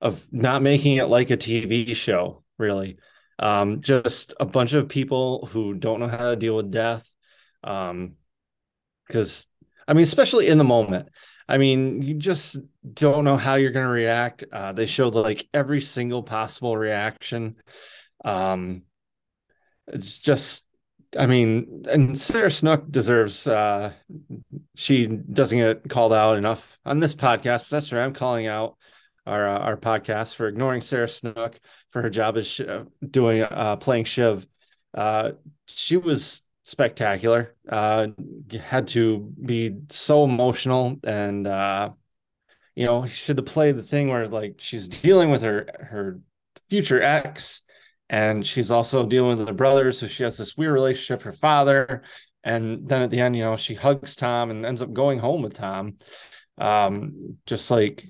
of 0.00 0.26
not 0.30 0.62
making 0.62 0.96
it 0.96 1.04
like 1.04 1.30
a 1.30 1.36
TV 1.36 1.94
show, 1.94 2.42
really. 2.58 2.98
Um, 3.38 3.80
just 3.80 4.34
a 4.38 4.44
bunch 4.44 4.72
of 4.74 4.88
people 4.88 5.46
who 5.46 5.74
don't 5.74 6.00
know 6.00 6.08
how 6.08 6.30
to 6.30 6.36
deal 6.36 6.56
with 6.56 6.70
death. 6.70 7.10
Um, 7.62 8.14
because 9.06 9.46
I 9.86 9.92
mean, 9.92 10.02
especially 10.02 10.48
in 10.48 10.58
the 10.58 10.64
moment. 10.64 11.08
I 11.46 11.58
mean, 11.58 12.00
you 12.00 12.14
just 12.14 12.56
don't 12.90 13.24
know 13.24 13.36
how 13.36 13.56
you're 13.56 13.70
going 13.70 13.84
to 13.84 13.92
react. 13.92 14.44
Uh, 14.50 14.72
they 14.72 14.86
showed 14.86 15.14
like 15.14 15.46
every 15.52 15.82
single 15.82 16.22
possible 16.22 16.74
reaction. 16.74 17.56
Um, 18.24 18.82
it's 19.88 20.18
just 20.18 20.66
I 21.16 21.26
mean, 21.26 21.84
and 21.88 22.18
Sarah 22.18 22.50
Snook 22.50 22.90
deserves. 22.90 23.46
Uh, 23.46 23.92
she 24.74 25.06
doesn't 25.06 25.58
get 25.58 25.88
called 25.88 26.12
out 26.12 26.36
enough 26.36 26.78
on 26.84 27.00
this 27.00 27.14
podcast. 27.14 27.68
That's 27.68 27.92
right. 27.92 28.04
I'm 28.04 28.12
calling 28.12 28.46
out 28.46 28.76
our 29.26 29.48
uh, 29.48 29.58
our 29.58 29.76
podcast 29.76 30.34
for 30.34 30.48
ignoring 30.48 30.80
Sarah 30.80 31.08
Snook 31.08 31.58
for 31.90 32.02
her 32.02 32.10
job 32.10 32.36
as 32.36 32.58
uh, 32.60 32.84
doing 33.08 33.42
uh, 33.42 33.76
playing 33.76 34.04
Shiv. 34.04 34.46
Uh, 34.92 35.32
she 35.66 35.96
was 35.96 36.42
spectacular. 36.62 37.54
Uh, 37.68 38.08
had 38.62 38.88
to 38.88 39.32
be 39.44 39.76
so 39.90 40.24
emotional, 40.24 40.96
and 41.04 41.46
uh, 41.46 41.90
you 42.74 42.86
know, 42.86 43.06
she 43.06 43.28
had 43.28 43.36
to 43.36 43.42
play 43.42 43.72
the 43.72 43.82
thing 43.82 44.08
where 44.08 44.28
like 44.28 44.56
she's 44.58 44.88
dealing 44.88 45.30
with 45.30 45.42
her 45.42 45.66
her 45.80 46.20
future 46.68 47.00
ex 47.00 47.62
and 48.10 48.46
she's 48.46 48.70
also 48.70 49.06
dealing 49.06 49.38
with 49.38 49.48
her 49.48 49.54
brother 49.54 49.90
so 49.92 50.06
she 50.06 50.22
has 50.22 50.36
this 50.36 50.56
weird 50.56 50.72
relationship 50.72 51.20
with 51.20 51.34
her 51.34 51.38
father. 51.38 52.02
And 52.42 52.86
then 52.88 53.02
at 53.02 53.10
the 53.10 53.20
end 53.20 53.36
you 53.36 53.42
know 53.42 53.56
she 53.56 53.74
hugs 53.74 54.16
tom 54.16 54.50
and 54.50 54.66
ends 54.66 54.82
up 54.82 54.92
going 54.92 55.18
home 55.18 55.42
with 55.42 55.54
tom. 55.54 55.96
Um 56.58 57.38
just 57.46 57.70
like 57.70 58.08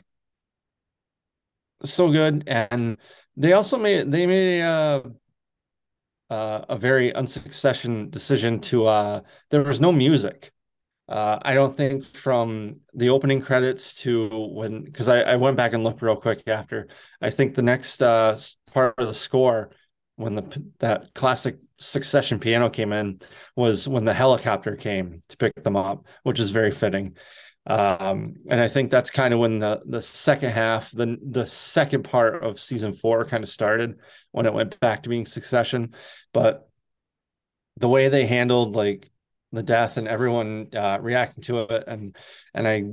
so 1.85 2.11
good. 2.11 2.45
And 2.47 2.99
they 3.37 3.53
also 3.53 3.79
made 3.79 4.11
they 4.11 4.27
made 4.27 4.61
a 4.61 5.05
uh, 6.31 6.65
a 6.69 6.77
very 6.79 7.15
unsuccession 7.15 8.11
decision 8.11 8.59
to 8.59 8.87
uh 8.87 9.21
there 9.51 9.63
was 9.63 9.81
no 9.81 9.93
music. 9.93 10.53
Uh, 11.07 11.39
I 11.43 11.53
don't 11.53 11.77
think 11.77 12.05
from 12.05 12.81
the 12.95 13.11
opening 13.11 13.43
credits 13.43 13.95
to 14.03 14.29
when 14.55 14.85
because 14.85 15.09
I, 15.09 15.21
I 15.21 15.37
went 15.37 15.57
back 15.57 15.75
and 15.75 15.85
looked 15.85 16.01
real 16.01 16.17
quick 16.17 16.49
after. 16.49 16.89
I 17.21 17.29
think 17.31 17.55
the 17.55 17.63
next 17.63 18.03
uh, 18.03 18.39
part 18.73 18.95
of 18.97 19.07
the 19.07 19.15
score 19.15 19.71
when 20.17 20.35
the 20.35 20.65
that 20.79 21.13
classic 21.15 21.59
succession 21.79 22.39
piano 22.39 22.71
came 22.71 22.93
in 22.93 23.21
was 23.57 23.89
when 23.89 24.05
the 24.05 24.15
helicopter 24.15 24.77
came 24.77 25.23
to 25.29 25.37
pick 25.37 25.63
them 25.63 25.77
up 25.77 26.07
which 26.23 26.41
is 26.41 26.51
very 26.51 26.71
fitting. 26.71 27.17
Um, 27.67 28.35
and 28.51 28.61
i 28.61 28.69
think 28.69 28.91
that's 28.91 29.11
kind 29.11 29.33
of 29.33 29.41
when 29.41 29.59
the 29.59 29.81
the 29.87 30.03
second 30.03 30.51
half 30.51 30.91
the 30.91 31.17
the 31.23 31.47
second 31.47 32.05
part 32.05 32.45
of 32.45 32.61
season 32.61 32.93
four 32.93 33.25
kind 33.25 33.43
of 33.43 33.49
started 33.49 33.99
when 34.33 34.45
it 34.45 34.53
went 34.53 34.79
back 34.81 35.03
to 35.03 35.09
being 35.09 35.27
succession. 35.27 35.95
But 36.33 36.69
the 37.79 37.89
way 37.89 38.09
they 38.09 38.27
handled 38.27 38.77
like 38.77 39.11
the 39.53 39.63
death 39.63 39.97
and 39.97 40.09
everyone 40.09 40.69
uh, 40.75 40.99
reacting 41.01 41.43
to 41.45 41.61
it 41.61 41.85
and 41.87 42.17
and 42.53 42.69
i 42.69 42.85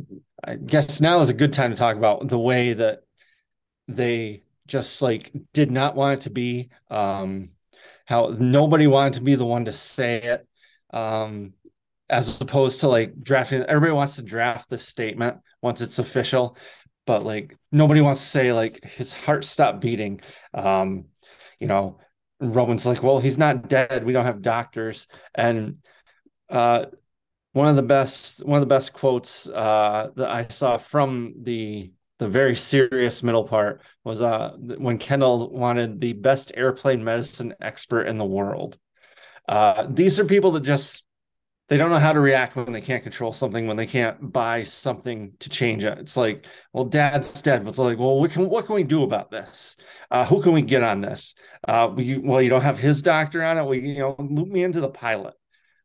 i 0.44 0.56
guess 0.56 1.02
now 1.02 1.20
is 1.20 1.30
a 1.30 1.34
good 1.34 1.54
time 1.54 1.72
to 1.72 1.78
talk 1.78 1.98
about 1.98 2.28
the 2.28 2.40
way 2.40 2.74
that 2.74 3.00
they 3.88 4.44
just 4.72 5.02
like 5.02 5.32
did 5.54 5.70
not 5.70 5.96
want 5.96 6.20
it 6.20 6.22
to 6.22 6.30
be 6.30 6.70
um 6.90 7.50
how 8.06 8.34
nobody 8.40 8.88
wanted 8.88 9.14
to 9.14 9.22
be 9.22 9.36
the 9.36 9.46
one 9.46 9.66
to 9.66 9.74
say 9.74 10.22
it 10.22 10.48
um 10.96 11.54
as 12.10 12.40
opposed 12.42 12.80
to 12.80 12.88
like 12.88 13.22
drafting 13.22 13.64
everybody 13.64 13.92
wants 13.92 14.16
to 14.16 14.22
draft 14.22 14.70
the 14.70 14.78
statement 14.78 15.38
once 15.62 15.82
it's 15.82 16.00
official 16.00 16.56
but 17.06 17.26
like 17.26 17.58
nobody 17.74 18.00
wants 18.00 18.22
to 18.22 18.28
say 18.28 18.54
like 18.54 18.82
his 18.86 19.12
heart 19.12 19.44
stopped 19.44 19.82
beating 19.82 20.22
um 20.54 21.04
you 21.60 21.68
know 21.68 22.00
roman's 22.40 22.86
like 22.86 23.04
well 23.04 23.20
he's 23.20 23.38
not 23.38 23.68
dead. 23.68 24.04
We 24.06 24.14
don't 24.14 24.26
have 24.26 24.42
doctors. 24.42 25.08
And 25.36 25.78
uh 26.50 26.86
one 27.52 27.68
of 27.68 27.76
the 27.76 27.84
best 27.84 28.46
one 28.46 28.58
of 28.58 28.62
the 28.62 28.74
best 28.74 28.94
quotes 28.94 29.48
uh 29.48 30.10
that 30.16 30.30
i 30.30 30.48
saw 30.48 30.78
from 30.78 31.34
the 31.44 31.92
the 32.22 32.30
very 32.30 32.56
serious 32.56 33.24
middle 33.24 33.44
part 33.44 33.82
was 34.04 34.22
uh 34.22 34.52
when 34.58 35.00
Kendall 35.00 35.50
wanted 35.50 36.00
the 36.00 36.14
best 36.14 36.52
airplane 36.56 37.04
medicine 37.04 37.56
expert 37.60 38.04
in 38.04 38.20
the 38.20 38.26
world. 38.26 38.78
Uh, 39.50 39.88
these 39.90 40.20
are 40.20 40.26
people 40.26 40.52
that 40.52 40.62
just 40.62 41.04
they 41.68 41.78
don't 41.78 41.90
know 41.90 41.98
how 41.98 42.14
to 42.14 42.20
react 42.20 42.56
when 42.56 42.72
they 42.74 42.82
can't 42.82 43.02
control 43.02 43.32
something 43.32 43.66
when 43.66 43.76
they 43.76 43.88
can't 43.88 44.32
buy 44.32 44.62
something 44.62 45.34
to 45.40 45.50
change 45.50 45.84
it. 45.84 45.98
It's 45.98 46.16
like, 46.16 46.46
well, 46.74 46.86
dad's 46.86 47.42
dead. 47.42 47.64
But 47.64 47.72
it's 47.72 47.80
like, 47.80 47.98
well, 47.98 48.20
we 48.20 48.30
can 48.30 48.48
what 48.50 48.68
can 48.68 48.76
we 48.76 48.84
do 48.84 49.02
about 49.02 49.32
this? 49.32 49.76
Uh, 50.12 50.24
who 50.24 50.44
can 50.44 50.52
we 50.52 50.62
get 50.62 50.84
on 50.84 51.02
this? 51.02 51.34
Uh, 51.68 51.90
we, 51.96 52.20
well, 52.20 52.40
you 52.42 52.52
don't 52.52 52.62
have 52.62 52.78
his 52.78 53.02
doctor 53.02 53.44
on 53.44 53.58
it. 53.58 53.66
We, 53.66 53.80
you 53.80 54.00
know, 54.00 54.16
loop 54.20 54.48
me 54.48 54.64
into 54.64 54.80
the 54.80 54.90
pilot. 54.90 55.34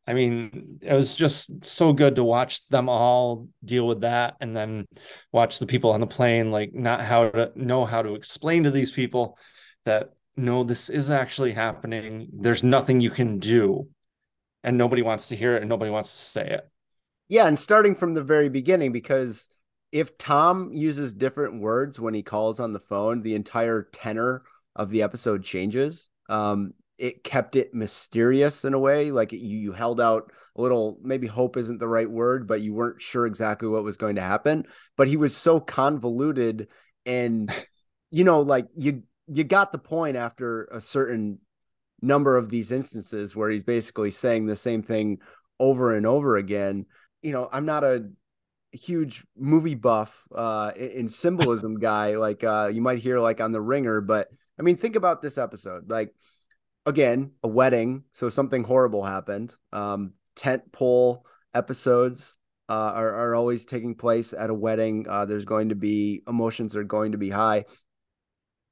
I 0.07 0.15
mean, 0.15 0.79
it 0.83 0.93
was 0.93 1.15
just 1.15 1.65
so 1.65 1.93
good 1.93 2.17
to 2.17 2.25
watch 2.25 2.67
them 2.69 2.89
all 2.89 3.49
deal 3.65 3.87
with 3.87 4.03
that 4.03 4.37
and 4.41 4.57
then 4.57 4.87
watch 5.33 5.59
the 5.59 5.67
people 5.67 5.91
on 5.91 6.01
the 6.01 6.07
plane 6.07 6.53
like 6.53 6.73
not 6.73 7.01
how 7.01 7.31
to 7.31 7.51
know 7.57 7.85
how 7.85 8.03
to 8.03 8.15
explain 8.15 8.63
to 8.65 8.71
these 8.71 8.93
people 8.93 9.37
that 9.85 10.11
no, 10.37 10.65
this 10.65 10.91
is 10.91 11.11
actually 11.11 11.53
happening. 11.53 12.29
There's 12.33 12.63
nothing 12.63 13.01
you 13.01 13.11
can 13.11 13.39
do. 13.39 13.89
And 14.63 14.77
nobody 14.77 15.03
wants 15.03 15.29
to 15.29 15.37
hear 15.37 15.57
it 15.57 15.63
and 15.63 15.69
nobody 15.69 15.91
wants 15.91 16.13
to 16.13 16.19
say 16.19 16.47
it. 16.51 16.69
Yeah, 17.29 17.47
and 17.47 17.59
starting 17.59 17.95
from 17.95 18.15
the 18.15 18.23
very 18.23 18.49
beginning, 18.49 18.93
because 18.93 19.49
if 19.93 20.19
Tom 20.19 20.71
uses 20.73 21.15
different 21.15 21.61
words 21.61 21.99
when 21.99 22.15
he 22.15 22.23
calls 22.23 22.61
on 22.61 22.73
the 22.73 22.81
phone, 22.81 23.23
the 23.23 23.35
entire 23.35 23.89
tenor 23.93 24.43
of 24.75 24.91
the 24.91 25.03
episode 25.03 25.43
changes. 25.43 26.11
Um, 26.29 26.75
it 26.99 27.25
kept 27.25 27.57
it 27.57 27.75
mysterious 27.75 28.65
in 28.65 28.75
a 28.75 28.79
way. 28.79 29.11
Like 29.11 29.33
you, 29.33 29.38
you 29.38 29.73
held 29.73 30.00
out 30.00 30.33
a 30.57 30.62
little, 30.62 30.99
maybe 31.03 31.26
hope 31.26 31.57
isn't 31.57 31.79
the 31.79 31.88
right 31.88 32.11
word, 32.11 32.47
but 32.47 32.62
you 32.62 32.75
weren't 32.75 33.03
sure 33.03 33.26
exactly 33.26 33.69
what 33.69 33.85
was 33.85 33.97
going 33.97 34.17
to 34.17 34.23
happen. 34.23 34.65
But 34.97 35.09
he 35.09 35.17
was 35.17 35.37
so 35.37 35.61
convoluted 35.61 36.69
and, 37.05 37.53
you 38.11 38.25
know, 38.25 38.41
like 38.41 38.67
you, 38.76 39.03
you 39.29 39.45
got 39.45 39.73
the 39.73 39.79
point 39.79 40.17
after 40.17 40.65
a 40.73 40.81
certain 40.81 41.38
number 42.00 42.37
of 42.37 42.49
these 42.49 42.73
instances 42.73 43.37
where 43.37 43.50
he's 43.50 43.62
basically 43.62 44.11
saying 44.11 44.47
the 44.47 44.57
same 44.57 44.83
thing 44.83 45.19
over 45.59 45.95
and 45.95 46.07
over 46.07 46.37
again. 46.37 46.87
You 47.23 47.33
know, 47.33 47.49
I'm 47.53 47.67
not 47.67 47.85
a 47.85 48.07
huge 48.73 49.25
movie 49.37 49.75
buff 49.75 50.25
uh 50.35 50.73
in 50.76 51.09
symbolism 51.09 51.79
guy 51.81 52.17
like 52.17 52.45
uh 52.45 52.71
you 52.73 52.83
might 52.83 52.99
hear 52.99 53.19
like 53.19 53.41
on 53.41 53.53
the 53.53 53.61
ringer 53.61 54.00
but 54.00 54.29
i 54.59 54.62
mean 54.62 54.76
think 54.76 54.97
about 54.97 55.23
this 55.23 55.38
episode 55.38 55.88
like 55.88 56.12
again 56.87 57.33
a 57.43 57.49
wedding 57.49 58.05
so 58.12 58.28
something 58.28 58.64
horrible 58.64 59.05
happened. 59.05 59.55
Um 59.73 60.12
tent 60.37 60.71
pole 60.73 61.26
episodes 61.55 62.37
uh, 62.69 62.73
are, 62.73 63.14
are 63.14 63.35
always 63.35 63.64
taking 63.64 63.95
place 63.95 64.33
at 64.33 64.50
a 64.50 64.55
wedding. 64.55 65.07
Uh, 65.09 65.25
there's 65.25 65.45
going 65.45 65.69
to 65.69 65.75
be 65.75 66.23
emotions 66.26 66.75
are 66.76 66.85
going 66.85 67.12
to 67.12 67.19
be 67.19 67.31
high. 67.31 67.64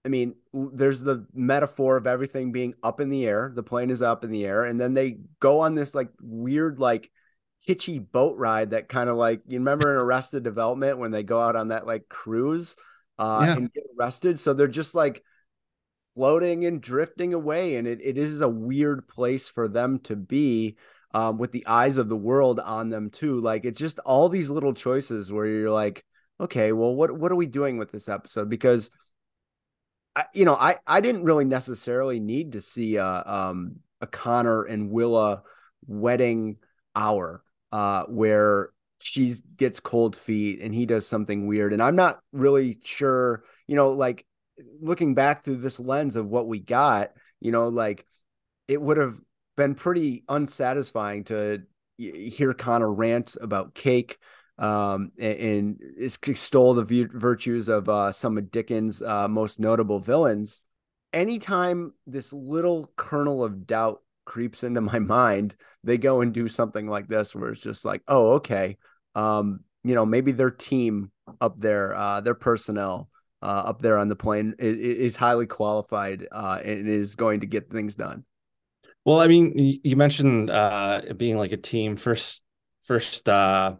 I 0.04 0.09
mean 0.11 0.35
there's 0.52 1.00
the 1.00 1.26
metaphor 1.33 1.97
of 1.97 2.06
everything 2.06 2.52
being 2.52 2.75
up 2.83 3.00
in 3.00 3.09
the 3.09 3.26
air. 3.26 3.52
The 3.54 3.62
plane 3.62 3.90
is 3.90 4.02
up 4.02 4.23
in 4.23 4.30
the 4.30 4.44
air 4.44 4.64
and 4.64 4.78
then 4.78 4.94
they 4.94 5.18
go 5.40 5.61
on 5.61 5.75
this 5.75 5.94
like 5.94 6.11
weird 6.21 6.78
like 6.78 7.11
kitschy 7.66 8.04
boat 8.12 8.37
ride 8.37 8.71
that 8.71 8.88
kind 8.88 9.09
of 9.09 9.16
like 9.16 9.40
you 9.47 9.59
remember 9.59 9.94
in 9.94 10.00
arrested 10.00 10.42
development 10.42 10.99
when 10.99 11.11
they 11.11 11.23
go 11.23 11.40
out 11.40 11.56
on 11.56 11.68
that 11.68 11.87
like 11.87 12.09
cruise 12.09 12.76
uh 13.18 13.44
yeah. 13.47 13.52
and 13.54 13.73
get 13.73 13.85
arrested? 13.99 14.38
So 14.38 14.52
they're 14.52 14.68
just 14.68 14.94
like 14.94 15.23
floating 16.14 16.64
and 16.64 16.80
drifting 16.80 17.35
away. 17.35 17.76
And 17.76 17.87
it, 17.87 18.00
it 18.02 18.18
is 18.18 18.40
a 18.40 18.49
weird 18.49 19.09
place 19.09 19.49
for 19.49 19.68
them 19.68 19.99
to 20.00 20.16
be 20.16 20.76
um, 21.12 21.38
with 21.38 21.52
the 21.52 21.66
eyes 21.66 21.97
of 21.97 22.09
the 22.09 22.16
world 22.16 22.61
on 22.61 22.88
them 22.88 23.11
too. 23.11 23.40
Like 23.40 23.64
it's 23.64 23.78
just 23.78 23.99
all 24.00 24.28
these 24.28 24.50
little 24.50 24.75
choices 24.75 25.33
where 25.33 25.47
you're 25.47 25.71
like, 25.71 26.04
okay, 26.40 26.73
well, 26.73 26.94
what 26.94 27.12
what 27.12 27.30
are 27.30 27.37
we 27.37 27.47
doing 27.47 27.78
with 27.78 27.90
this 27.92 28.09
episode? 28.09 28.50
Because 28.50 28.90
I, 30.16 30.25
you 30.35 30.44
know, 30.44 30.54
I 30.54 30.76
I 30.87 31.00
didn't 31.00 31.25
really 31.25 31.44
necessarily 31.44 32.21
need 32.21 32.52
to 32.52 32.61
see 32.61 32.97
a 32.97 33.06
um 33.06 33.76
a 34.00 34.06
Connor 34.06 34.64
and 34.64 34.90
Willa 34.90 35.42
wedding 35.87 36.56
hour 36.97 37.42
uh 37.73 38.04
where 38.04 38.71
she 38.99 39.35
gets 39.56 39.80
cold 39.80 40.16
feet 40.16 40.61
and 40.62 40.75
he 40.75 40.87
does 40.87 41.06
something 41.06 41.47
weird 41.47 41.73
and 41.73 41.83
I'm 41.83 41.97
not 41.97 42.21
really 42.33 42.78
sure, 42.85 43.44
you 43.66 43.76
know, 43.76 43.90
like 43.90 44.25
looking 44.80 45.14
back 45.14 45.44
through 45.44 45.58
this 45.58 45.80
lens 45.80 46.16
of 46.16 46.26
what 46.26 46.46
we 46.46 46.58
got, 46.58 47.12
you 47.40 47.50
know, 47.50 47.68
like 47.68 48.06
it 48.68 48.80
would 48.80 48.96
have 48.96 49.18
been 49.56 49.75
pretty 49.75 50.25
unsatisfying 50.28 51.25
to 51.25 51.62
hear 51.96 52.54
Connor 52.54 52.92
rant 52.92 53.37
about 53.40 53.75
cake 53.75 54.18
um, 54.58 55.12
and, 55.18 55.38
and 55.38 55.80
extol 56.26 56.75
the 56.75 57.08
virtues 57.12 57.68
of 57.68 57.88
uh, 57.88 58.12
some 58.12 58.38
of 58.38 58.50
Dickens' 58.50 59.02
uh, 59.02 59.28
most 59.28 59.61
notable 59.61 60.00
villains. 60.00 60.61
Anytime 61.12 61.92
this 62.06 62.32
little 62.32 62.90
kernel 62.96 63.44
of 63.44 63.66
doubt 63.66 64.02
creeps 64.25 64.64
into 64.64 64.80
my 64.80 64.99
mind, 65.00 65.54
they 65.82 65.99
go 65.99 66.20
and 66.20 66.32
do 66.32 66.49
something 66.49 66.88
like 66.88 67.08
this 67.08 67.34
where 67.34 67.50
it's 67.50 67.61
just 67.61 67.84
like, 67.84 68.02
oh, 68.08 68.34
okay. 68.34 68.76
Um, 69.14 69.61
you 69.84 69.94
know, 69.94 70.06
maybe 70.06 70.32
their 70.32 70.50
team 70.50 71.12
up 71.40 71.61
there, 71.61 71.94
uh, 71.94 72.20
their 72.20 72.34
personnel 72.34 73.08
uh, 73.45 73.65
up 73.67 73.83
there 73.83 73.99
on 73.99 74.09
the 74.09 74.17
plane 74.17 74.55
is, 74.59 74.99
is 74.99 75.17
highly 75.17 75.47
qualified 75.47 76.27
uh, 76.33 76.59
and 76.65 76.89
is 76.89 77.15
going 77.15 77.41
to 77.41 77.47
get 77.47 77.71
things 77.71 77.95
done. 77.95 78.25
Well, 79.05 79.21
I 79.21 79.29
mean, 79.29 79.81
you 79.85 79.97
mentioned 79.97 80.49
uh, 80.49 81.03
being 81.17 81.37
like 81.37 81.53
a 81.53 81.59
team 81.59 81.97
first, 81.97 82.43
first 82.85 83.29
uh, 83.29 83.77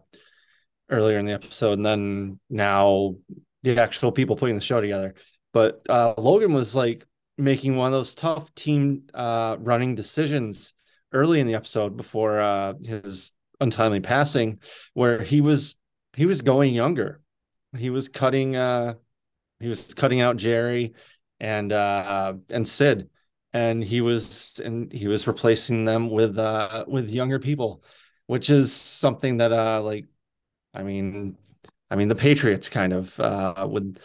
earlier 0.89 1.17
in 1.17 1.25
the 1.25 1.33
episode, 1.33 1.73
and 1.73 1.85
then 1.85 2.39
now 2.47 3.15
the 3.63 3.79
actual 3.79 4.11
people 4.11 4.35
putting 4.35 4.55
the 4.55 4.61
show 4.61 4.79
together. 4.79 5.15
But 5.51 5.81
uh, 5.89 6.13
Logan 6.17 6.53
was 6.53 6.75
like 6.75 7.07
making 7.39 7.75
one 7.75 7.87
of 7.87 7.93
those 7.93 8.13
tough 8.13 8.53
team 8.53 9.03
uh, 9.15 9.57
running 9.59 9.95
decisions 9.95 10.75
early 11.11 11.39
in 11.39 11.47
the 11.47 11.55
episode 11.55 11.97
before 11.97 12.39
uh, 12.39 12.73
his 12.83 13.31
untimely 13.59 14.01
passing, 14.01 14.59
where 14.93 15.23
he 15.23 15.41
was 15.41 15.75
he 16.13 16.27
was 16.27 16.43
going 16.43 16.75
younger. 16.75 17.21
He 17.75 17.89
was 17.89 18.09
cutting 18.09 18.55
uh, 18.55 18.93
he 19.59 19.67
was 19.67 19.93
cutting 19.93 20.21
out 20.21 20.37
Gerri 20.37 20.93
and 21.39 21.71
uh, 21.71 22.33
and 22.49 22.67
Sid. 22.67 23.09
And 23.53 23.81
he 23.81 24.01
was 24.01 24.59
and 24.63 24.91
he 24.91 25.07
was 25.07 25.27
replacing 25.27 25.85
them 25.85 26.09
with 26.09 26.37
uh 26.37 26.83
with 26.89 27.09
younger 27.09 27.39
people 27.39 27.81
which 28.27 28.49
is 28.49 28.73
something 28.73 29.37
that 29.37 29.53
uh 29.53 29.81
like 29.81 30.05
i 30.73 30.83
mean 30.83 31.37
i 31.89 31.95
mean 31.95 32.09
the 32.09 32.15
patriots 32.15 32.67
kind 32.67 32.91
of 32.91 33.17
uh 33.19 33.65
would 33.69 33.99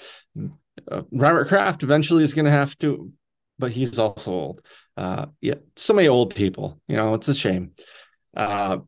uh, 0.91 1.03
robert 1.11 1.49
kraft 1.49 1.83
eventually 1.83 2.23
is 2.23 2.35
going 2.35 2.45
to 2.45 2.51
have 2.51 2.77
to 2.79 3.13
but 3.59 3.71
he's 3.73 3.99
also 3.99 4.31
old. 4.33 4.63
Uh 4.97 5.27
yeah 5.41 5.55
so 5.77 5.95
many 5.95 6.09
old 6.09 6.35
people 6.35 6.81
you 6.89 6.97
know 6.97 7.15
it's 7.15 7.29
a 7.29 7.35
shame. 7.35 7.73
Uh 8.37 8.79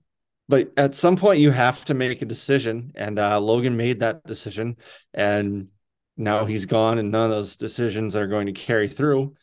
but 0.49 0.73
at 0.77 0.95
some 0.95 1.17
point 1.17 1.41
you 1.41 1.51
have 1.51 1.85
to 1.87 1.95
make 1.95 2.23
a 2.23 2.27
decision 2.27 2.93
and 2.95 3.19
uh 3.19 3.41
logan 3.41 3.77
made 3.77 4.01
that 4.01 4.23
decision 4.25 4.77
and 5.15 5.69
now 6.17 6.45
he's 6.45 6.67
gone 6.67 6.99
and 6.99 7.11
none 7.11 7.25
of 7.25 7.31
those 7.31 7.57
decisions 7.57 8.15
are 8.17 8.27
going 8.27 8.47
to 8.47 8.53
carry 8.53 8.89
through 8.89 9.35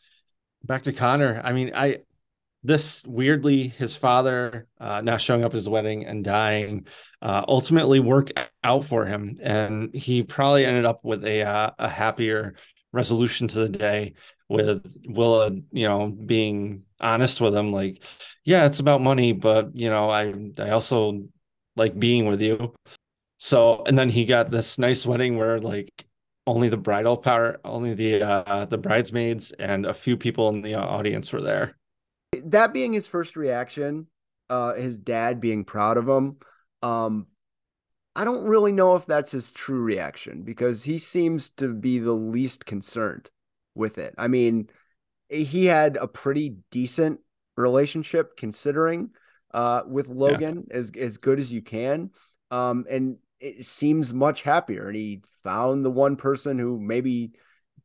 back 0.64 0.84
to 0.84 0.92
Connor. 0.92 1.40
I 1.42 1.52
mean, 1.52 1.72
I 1.74 1.98
this 2.62 3.02
weirdly 3.06 3.68
his 3.68 3.96
father 3.96 4.66
uh, 4.78 5.00
not 5.00 5.20
showing 5.20 5.44
up 5.44 5.52
at 5.52 5.54
his 5.54 5.68
wedding 5.68 6.04
and 6.04 6.22
dying 6.22 6.86
uh, 7.22 7.42
ultimately 7.48 8.00
worked 8.00 8.32
out 8.62 8.84
for 8.84 9.06
him, 9.06 9.38
and 9.42 9.94
he 9.94 10.22
probably 10.22 10.66
ended 10.66 10.84
up 10.84 11.04
with 11.04 11.24
a 11.24 11.42
uh, 11.42 11.70
a 11.78 11.88
happier 11.88 12.54
resolution 12.92 13.48
to 13.48 13.58
the 13.58 13.68
day 13.68 14.14
with 14.48 14.84
Willa, 15.06 15.52
you 15.70 15.86
know, 15.86 16.08
being 16.08 16.82
honest 17.00 17.40
with 17.40 17.54
him, 17.54 17.72
like, 17.72 18.02
yeah, 18.44 18.66
it's 18.66 18.80
about 18.80 19.00
money, 19.00 19.32
but 19.32 19.76
you 19.76 19.88
know, 19.88 20.10
I 20.10 20.34
I 20.58 20.70
also 20.70 21.24
like 21.76 21.98
being 21.98 22.26
with 22.26 22.42
you. 22.42 22.74
So, 23.38 23.84
and 23.86 23.98
then 23.98 24.10
he 24.10 24.26
got 24.26 24.50
this 24.50 24.78
nice 24.78 25.06
wedding 25.06 25.38
where 25.38 25.58
like 25.60 26.04
only 26.50 26.68
the 26.68 26.76
bridal 26.76 27.16
power, 27.16 27.60
only 27.64 27.94
the 27.94 28.22
uh, 28.22 28.64
the 28.64 28.76
bridesmaids 28.76 29.52
and 29.52 29.86
a 29.86 29.94
few 29.94 30.16
people 30.16 30.48
in 30.48 30.62
the 30.62 30.74
audience 30.74 31.32
were 31.32 31.40
there. 31.40 31.76
That 32.44 32.72
being 32.72 32.92
his 32.92 33.06
first 33.06 33.36
reaction, 33.36 34.08
uh, 34.48 34.74
his 34.74 34.98
dad 34.98 35.40
being 35.40 35.64
proud 35.64 35.96
of 35.96 36.08
him, 36.08 36.38
um, 36.82 37.26
I 38.16 38.24
don't 38.24 38.44
really 38.44 38.72
know 38.72 38.96
if 38.96 39.06
that's 39.06 39.30
his 39.30 39.52
true 39.52 39.80
reaction 39.80 40.42
because 40.42 40.82
he 40.82 40.98
seems 40.98 41.50
to 41.50 41.72
be 41.72 42.00
the 42.00 42.12
least 42.12 42.66
concerned 42.66 43.30
with 43.76 43.98
it. 43.98 44.14
I 44.18 44.26
mean, 44.26 44.70
he 45.28 45.66
had 45.66 45.96
a 45.96 46.08
pretty 46.08 46.56
decent 46.72 47.20
relationship 47.56 48.36
considering 48.36 49.10
uh, 49.54 49.82
with 49.86 50.08
Logan 50.08 50.66
yeah. 50.68 50.76
as 50.76 50.90
as 50.98 51.16
good 51.16 51.38
as 51.38 51.52
you 51.52 51.62
can. 51.62 52.10
Um, 52.50 52.86
and 52.90 53.18
it 53.40 53.64
seems 53.64 54.12
much 54.12 54.42
happier 54.42 54.88
and 54.88 54.96
he 54.96 55.22
found 55.42 55.84
the 55.84 55.90
one 55.90 56.16
person 56.16 56.58
who 56.58 56.78
maybe 56.78 57.32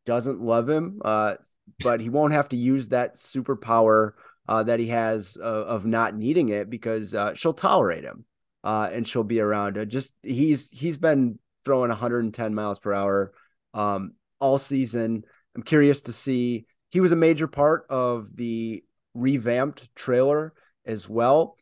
doesn't 0.06 0.42
love 0.42 0.70
him 0.70 1.02
uh, 1.04 1.36
but 1.80 2.00
he 2.00 2.10
won't 2.10 2.34
have 2.34 2.50
to 2.50 2.56
use 2.56 2.90
that 2.90 3.16
superpower 3.16 4.12
uh, 4.48 4.64
that 4.64 4.80
he 4.80 4.88
has 4.88 5.38
uh, 5.42 5.44
of 5.44 5.86
not 5.86 6.16
needing 6.16 6.50
it 6.50 6.70
because 6.70 7.16
uh, 7.16 7.34
she'll 7.34 7.54
tolerate 7.54 8.04
him 8.04 8.26
uh, 8.64 8.90
and 8.92 9.08
she'll 9.08 9.24
be 9.24 9.40
around. 9.40 9.90
Just 9.90 10.14
he's 10.22 10.70
he's 10.70 10.98
been 10.98 11.40
throwing 11.64 11.90
110 11.90 12.54
miles 12.54 12.80
per 12.80 12.94
hour 12.94 13.34
um, 13.74 14.14
all 14.40 14.58
season. 14.58 15.24
I'm 15.56 15.64
curious 15.64 16.02
to 16.02 16.14
see 16.14 16.66
he 16.90 17.00
was 17.00 17.12
a 17.12 17.18
major 17.18 17.48
part 17.48 17.86
of 17.90 18.30
the 18.36 18.84
revamped 19.14 19.94
trailer 19.96 20.54
as 20.86 21.10
well. 21.10 21.58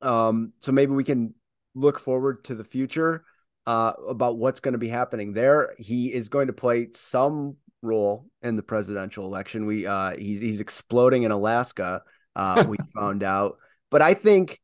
Um, 0.00 0.52
so 0.60 0.72
maybe 0.72 0.92
we 0.92 1.04
can 1.04 1.34
look 1.76 2.00
forward 2.00 2.44
to 2.44 2.54
the 2.54 2.64
future 2.64 3.24
uh, 3.66 3.92
about 4.08 4.38
what's 4.38 4.60
going 4.60 4.72
to 4.72 4.78
be 4.78 4.88
happening 4.88 5.32
there. 5.32 5.74
He 5.78 6.12
is 6.12 6.28
going 6.28 6.46
to 6.46 6.52
play 6.52 6.88
some 6.94 7.56
role 7.82 8.26
in 8.42 8.56
the 8.56 8.62
presidential 8.62 9.26
election. 9.26 9.66
We 9.66 9.86
uh, 9.86 10.16
he's 10.16 10.40
he's 10.40 10.60
exploding 10.60 11.24
in 11.24 11.30
Alaska. 11.30 12.02
Uh, 12.34 12.64
we 12.66 12.78
found 12.94 13.22
out, 13.22 13.58
but 13.90 14.02
I 14.02 14.14
think 14.14 14.60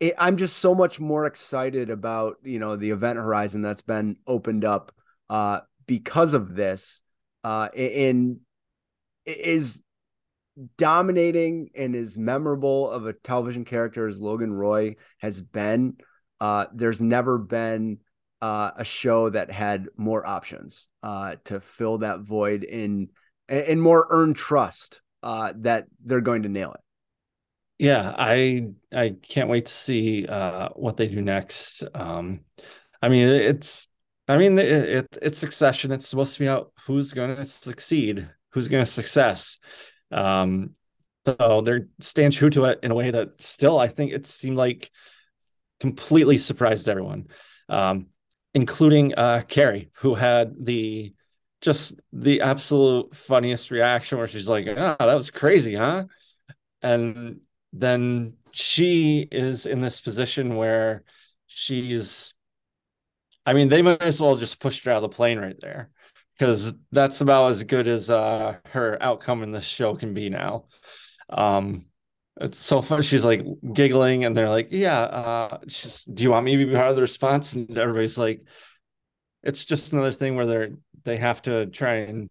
it, 0.00 0.14
I'm 0.18 0.36
just 0.36 0.58
so 0.58 0.74
much 0.74 0.98
more 0.98 1.24
excited 1.24 1.90
about 1.90 2.36
you 2.42 2.58
know 2.58 2.76
the 2.76 2.90
event 2.90 3.18
horizon 3.18 3.62
that's 3.62 3.82
been 3.82 4.16
opened 4.26 4.64
up 4.64 4.92
uh, 5.30 5.60
because 5.86 6.34
of 6.34 6.54
this. 6.54 7.00
Uh, 7.42 7.68
and 7.74 8.40
is 9.24 9.82
dominating 10.76 11.70
and 11.74 11.94
as 11.94 12.16
memorable 12.16 12.90
of 12.90 13.06
a 13.06 13.12
television 13.12 13.64
character 13.64 14.06
as 14.06 14.20
Logan 14.20 14.52
Roy 14.52 14.96
has 15.18 15.40
been, 15.40 15.96
uh, 16.40 16.66
there's 16.74 17.02
never 17.02 17.38
been 17.38 17.98
uh, 18.42 18.70
a 18.76 18.84
show 18.84 19.28
that 19.30 19.50
had 19.50 19.88
more 19.96 20.26
options 20.26 20.88
uh, 21.02 21.36
to 21.44 21.60
fill 21.60 21.98
that 21.98 22.20
void 22.20 22.64
in 22.64 23.08
and 23.48 23.82
more 23.82 24.06
earned 24.10 24.36
trust 24.36 25.00
uh, 25.22 25.52
that 25.56 25.86
they're 26.04 26.20
going 26.20 26.44
to 26.44 26.48
nail 26.48 26.72
it. 26.72 26.80
Yeah, 27.78 28.14
I 28.16 28.68
I 28.92 29.16
can't 29.22 29.48
wait 29.48 29.66
to 29.66 29.72
see 29.72 30.26
uh, 30.26 30.68
what 30.76 30.96
they 30.96 31.08
do 31.08 31.22
next. 31.22 31.82
Um, 31.94 32.40
I 33.02 33.08
mean, 33.08 33.28
it's 33.28 33.88
I 34.28 34.36
mean 34.36 34.58
it, 34.58 34.68
it, 34.68 35.18
it's 35.22 35.38
Succession. 35.38 35.90
It's 35.90 36.06
supposed 36.06 36.34
to 36.34 36.40
be 36.40 36.48
out 36.48 36.72
who's 36.86 37.12
going 37.12 37.34
to 37.34 37.44
succeed, 37.44 38.28
who's 38.50 38.68
going 38.68 38.84
to 38.84 38.90
success. 38.90 39.58
Um, 40.10 40.70
so 41.26 41.62
they're 41.64 41.88
staying 42.00 42.32
true 42.32 42.50
to 42.50 42.64
it 42.64 42.80
in 42.82 42.90
a 42.90 42.94
way 42.94 43.10
that 43.10 43.40
still 43.40 43.78
I 43.78 43.88
think 43.88 44.12
it 44.12 44.26
seemed 44.26 44.56
like 44.56 44.90
completely 45.80 46.38
surprised 46.38 46.88
everyone, 46.88 47.28
um, 47.68 48.06
including 48.54 49.14
uh, 49.14 49.42
Kerry, 49.46 49.90
who 49.94 50.14
had 50.14 50.54
the 50.58 51.14
just 51.60 51.94
the 52.12 52.40
absolute 52.40 53.14
funniest 53.14 53.70
reaction 53.70 54.18
where 54.18 54.26
she's 54.26 54.48
like, 54.48 54.66
"Oh, 54.66 54.96
that 54.98 55.16
was 55.16 55.30
crazy, 55.30 55.74
huh?" 55.74 56.04
And 56.82 57.40
then 57.72 58.34
she 58.52 59.28
is 59.30 59.66
in 59.66 59.80
this 59.80 60.00
position 60.00 60.56
where 60.56 61.04
she's 61.46 62.34
I 63.46 63.52
mean, 63.52 63.68
they 63.68 63.82
might 63.82 64.02
as 64.02 64.20
well 64.20 64.36
just 64.36 64.60
pushed 64.60 64.84
her 64.84 64.92
out 64.92 65.02
of 65.02 65.10
the 65.10 65.16
plane 65.16 65.38
right 65.38 65.58
there 65.60 65.90
because 66.40 66.72
that's 66.90 67.20
about 67.20 67.50
as 67.50 67.62
good 67.64 67.86
as 67.86 68.08
uh, 68.08 68.56
her 68.70 68.96
outcome 69.02 69.42
in 69.42 69.52
this 69.52 69.64
show 69.64 69.94
can 69.94 70.14
be 70.14 70.30
now. 70.30 70.64
Um, 71.28 71.84
it's 72.40 72.58
so 72.58 72.80
fun. 72.80 73.02
She's 73.02 73.26
like 73.26 73.44
giggling, 73.74 74.24
and 74.24 74.34
they're 74.34 74.48
like, 74.48 74.68
"Yeah, 74.70 75.00
uh, 75.00 75.58
she's, 75.68 76.02
do 76.04 76.22
you 76.22 76.30
want 76.30 76.46
me 76.46 76.56
to 76.56 76.64
be 76.64 76.72
part 76.72 76.88
of 76.88 76.96
the 76.96 77.02
response?" 77.02 77.52
And 77.52 77.76
everybody's 77.76 78.16
like, 78.16 78.42
"It's 79.42 79.66
just 79.66 79.92
another 79.92 80.12
thing 80.12 80.34
where 80.34 80.46
they're 80.46 80.70
they 81.04 81.18
have 81.18 81.42
to 81.42 81.66
try 81.66 81.96
and 81.96 82.30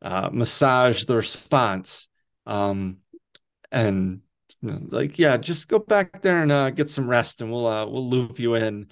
uh, 0.00 0.30
massage 0.32 1.04
the 1.04 1.16
response." 1.16 2.08
Um, 2.46 2.98
and 3.70 4.22
like, 4.62 5.18
yeah, 5.18 5.36
just 5.36 5.68
go 5.68 5.78
back 5.78 6.22
there 6.22 6.42
and 6.42 6.50
uh, 6.50 6.70
get 6.70 6.88
some 6.88 7.06
rest, 7.06 7.42
and 7.42 7.52
we'll 7.52 7.66
uh, 7.66 7.84
we'll 7.84 8.08
loop 8.08 8.38
you 8.38 8.54
in 8.54 8.86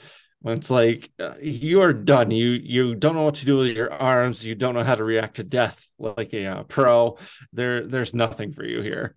It's 0.46 0.70
like 0.70 1.10
uh, 1.18 1.34
you 1.40 1.80
are 1.80 1.92
done. 1.92 2.30
You 2.30 2.50
you 2.50 2.94
don't 2.94 3.14
know 3.14 3.22
what 3.22 3.36
to 3.36 3.46
do 3.46 3.58
with 3.58 3.76
your 3.76 3.92
arms. 3.92 4.44
You 4.44 4.54
don't 4.54 4.74
know 4.74 4.84
how 4.84 4.94
to 4.94 5.04
react 5.04 5.36
to 5.36 5.44
death 5.44 5.88
like 5.98 6.34
a 6.34 6.46
uh, 6.46 6.62
pro. 6.64 7.16
There 7.52 7.86
there's 7.86 8.12
nothing 8.12 8.52
for 8.52 8.64
you 8.64 8.82
here. 8.82 9.16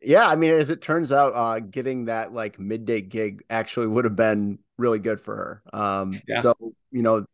Yeah, 0.00 0.28
I 0.28 0.36
mean, 0.36 0.52
as 0.52 0.70
it 0.70 0.80
turns 0.82 1.10
out, 1.12 1.34
uh, 1.34 1.58
getting 1.60 2.04
that 2.04 2.32
like 2.32 2.60
midday 2.60 3.00
gig 3.00 3.42
actually 3.50 3.88
would 3.88 4.04
have 4.04 4.16
been 4.16 4.58
really 4.78 5.00
good 5.00 5.20
for 5.20 5.34
her. 5.34 5.62
Um, 5.72 6.20
yeah. 6.28 6.40
So 6.40 6.54
you 6.92 7.02
know, 7.02 7.26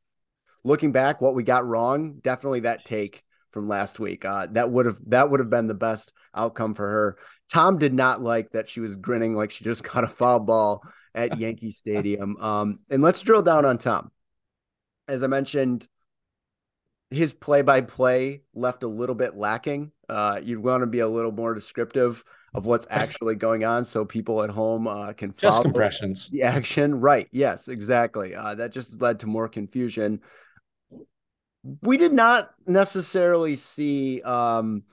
looking 0.64 0.92
back, 0.92 1.20
what 1.20 1.34
we 1.34 1.42
got 1.42 1.66
wrong, 1.66 2.20
definitely 2.22 2.60
that 2.60 2.86
take 2.86 3.22
from 3.50 3.68
last 3.68 4.00
week. 4.00 4.24
Uh, 4.24 4.46
that 4.52 4.70
would 4.70 4.86
have 4.86 4.98
that 5.08 5.30
would 5.30 5.40
have 5.40 5.50
been 5.50 5.66
the 5.66 5.74
best 5.74 6.12
outcome 6.34 6.74
for 6.74 6.88
her. 6.88 7.18
Tom 7.52 7.78
did 7.78 7.92
not 7.92 8.22
like 8.22 8.52
that 8.52 8.68
she 8.68 8.80
was 8.80 8.96
grinning 8.96 9.34
like 9.34 9.50
she 9.50 9.64
just 9.64 9.84
caught 9.84 10.04
a 10.04 10.08
foul 10.08 10.40
ball 10.40 10.82
at 11.14 11.38
Yankee 11.38 11.70
Stadium. 11.70 12.36
Um, 12.38 12.78
and 12.90 13.02
let's 13.02 13.20
drill 13.20 13.42
down 13.42 13.64
on 13.64 13.78
Tom. 13.78 14.10
As 15.08 15.22
I 15.22 15.26
mentioned, 15.26 15.88
his 17.10 17.32
play-by-play 17.32 18.42
left 18.54 18.82
a 18.82 18.88
little 18.88 19.16
bit 19.16 19.36
lacking. 19.36 19.90
Uh, 20.08 20.40
you'd 20.42 20.60
want 20.62 20.82
to 20.82 20.86
be 20.86 21.00
a 21.00 21.08
little 21.08 21.32
more 21.32 21.54
descriptive 21.54 22.22
of 22.54 22.66
what's 22.66 22.86
actually 22.90 23.34
going 23.34 23.64
on, 23.64 23.84
so 23.84 24.04
people 24.04 24.42
at 24.42 24.50
home 24.50 24.86
uh, 24.86 25.12
can 25.12 25.32
follow 25.32 25.54
just 25.54 25.62
compressions 25.62 26.28
the 26.30 26.42
action. 26.42 27.00
Right? 27.00 27.28
Yes, 27.32 27.68
exactly. 27.68 28.34
Uh, 28.34 28.54
that 28.56 28.72
just 28.72 29.00
led 29.00 29.20
to 29.20 29.26
more 29.26 29.48
confusion 29.48 30.20
we 31.82 31.96
did 31.96 32.12
not 32.12 32.50
necessarily 32.66 33.56
see 33.56 34.22
um, 34.22 34.84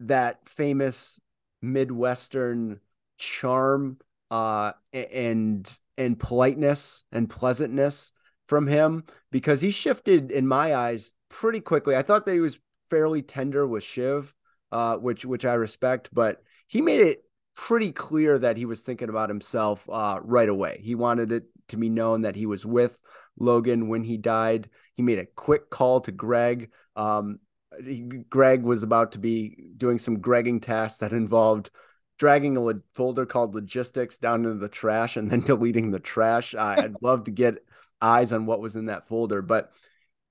that 0.00 0.48
famous 0.48 1.20
Midwestern 1.62 2.80
charm 3.18 3.98
uh, 4.30 4.72
and 4.92 5.78
and 5.98 6.18
politeness 6.18 7.04
and 7.12 7.30
pleasantness 7.30 8.12
from 8.46 8.66
him 8.66 9.04
because 9.30 9.60
he 9.60 9.70
shifted 9.70 10.30
in 10.30 10.46
my 10.46 10.74
eyes 10.74 11.14
pretty 11.28 11.60
quickly. 11.60 11.96
I 11.96 12.02
thought 12.02 12.26
that 12.26 12.34
he 12.34 12.40
was 12.40 12.58
fairly 12.90 13.22
tender 13.22 13.66
with 13.66 13.82
Shiv, 13.82 14.34
uh, 14.72 14.96
which 14.96 15.24
which 15.24 15.44
I 15.44 15.54
respect, 15.54 16.10
but 16.12 16.42
he 16.66 16.82
made 16.82 17.00
it 17.00 17.24
pretty 17.54 17.90
clear 17.90 18.38
that 18.38 18.56
he 18.56 18.66
was 18.66 18.82
thinking 18.82 19.08
about 19.08 19.28
himself 19.28 19.88
uh, 19.90 20.20
right 20.22 20.48
away. 20.48 20.80
He 20.82 20.94
wanted 20.94 21.32
it 21.32 21.44
to 21.68 21.76
be 21.76 21.88
known 21.88 22.22
that 22.22 22.36
he 22.36 22.46
was 22.46 22.66
with 22.66 23.00
Logan 23.38 23.88
when 23.88 24.04
he 24.04 24.18
died. 24.18 24.68
He 24.94 25.02
made 25.02 25.18
a 25.18 25.26
quick 25.26 25.70
call 25.70 26.00
to 26.02 26.12
Greg. 26.12 26.70
Um, 26.94 27.38
he, 27.82 28.02
Greg 28.02 28.62
was 28.62 28.82
about 28.82 29.12
to 29.12 29.18
be 29.18 29.56
doing 29.76 29.98
some 29.98 30.18
Gregging 30.18 30.62
tasks 30.62 30.98
that 30.98 31.12
involved 31.12 31.70
dragging 32.18 32.56
a 32.56 32.60
le- 32.60 32.80
folder 32.94 33.26
called 33.26 33.54
logistics 33.54 34.18
down 34.18 34.44
into 34.44 34.56
the 34.56 34.68
trash 34.68 35.16
and 35.16 35.30
then 35.30 35.40
deleting 35.46 35.90
the 35.90 36.00
trash. 36.00 36.54
I'd 36.54 36.96
love 37.02 37.24
to 37.24 37.30
get 37.30 37.64
eyes 38.00 38.32
on 38.32 38.46
what 38.46 38.60
was 38.60 38.76
in 38.76 38.86
that 38.86 39.08
folder, 39.08 39.42
but 39.42 39.72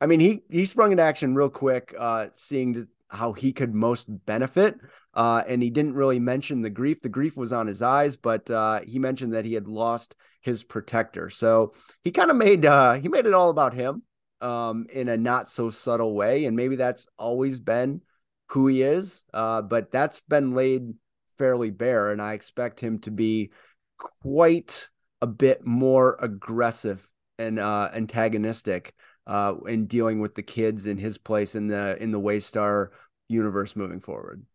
I 0.02 0.08
mean, 0.08 0.19
he 0.19 0.43
he 0.50 0.65
sprung 0.65 0.91
into 0.91 1.04
action 1.04 1.36
real 1.36 1.50
quick, 1.50 1.95
uh, 1.98 2.28
seeing 2.34 2.88
how 3.10 3.34
he 3.34 3.54
could 3.54 3.74
most 3.74 4.08
benefit. 4.26 4.76
Uh, 5.13 5.41
and 5.48 5.63
he 5.63 5.69
didn't 5.69 5.93
really 5.93 6.19
mention 6.19 6.62
the 6.62 6.69
grief. 6.69 7.02
The 7.02 7.10
grief 7.10 7.38
was 7.38 7.54
on 7.54 7.67
his 7.67 7.82
eyes, 7.82 8.17
but 8.17 8.50
uh, 8.52 8.82
he 8.82 9.00
mentioned 9.00 9.34
that 9.34 9.45
he 9.45 9.54
had 9.54 9.67
lost 9.67 10.15
his 10.41 10.63
protector. 10.63 11.30
So 11.30 11.74
he 12.04 12.12
kind 12.12 12.30
of 12.30 12.36
made 12.36 12.65
uh, 12.65 12.93
he 12.93 13.08
made 13.08 13.26
it 13.26 13.34
all 13.34 13.50
about 13.50 13.74
him 13.74 14.04
um, 14.41 14.88
in 14.91 15.08
a 15.08 15.17
not 15.17 15.50
so 15.50 15.69
subtle 15.69 16.13
way, 16.13 16.45
and 16.45 16.56
maybe 16.56 16.76
that's 16.76 17.08
always 17.17 17.60
been 17.60 18.02
who 18.50 18.67
he 18.67 18.82
is. 18.82 19.24
Uh, 19.34 19.62
but 19.62 19.91
that's 19.91 20.19
been 20.19 20.54
laid 20.54 20.93
fairly 21.38 21.71
bare, 21.71 22.12
and 22.12 22.21
I 22.21 22.34
expect 22.34 22.80
him 22.80 23.00
to 23.00 23.12
be 23.12 23.52
quite 23.98 24.89
a 25.21 25.28
bit 25.28 25.65
more 25.65 26.17
aggressive 26.19 27.10
and 27.38 27.60
uh, 27.60 27.89
antagonistic 27.93 28.93
uh, 29.28 29.56
in 29.67 29.88
dealing 29.88 30.19
with 30.19 30.36
the 30.36 30.43
kids 30.43 30.86
in 30.86 30.98
his 30.98 31.17
place 31.17 31.56
in 31.56 31.67
the 31.67 32.02
in 32.02 32.12
the 32.12 32.19
Waystar 32.19 32.89
universe 33.28 33.76
moving 33.76 34.02
forward. 34.02 34.45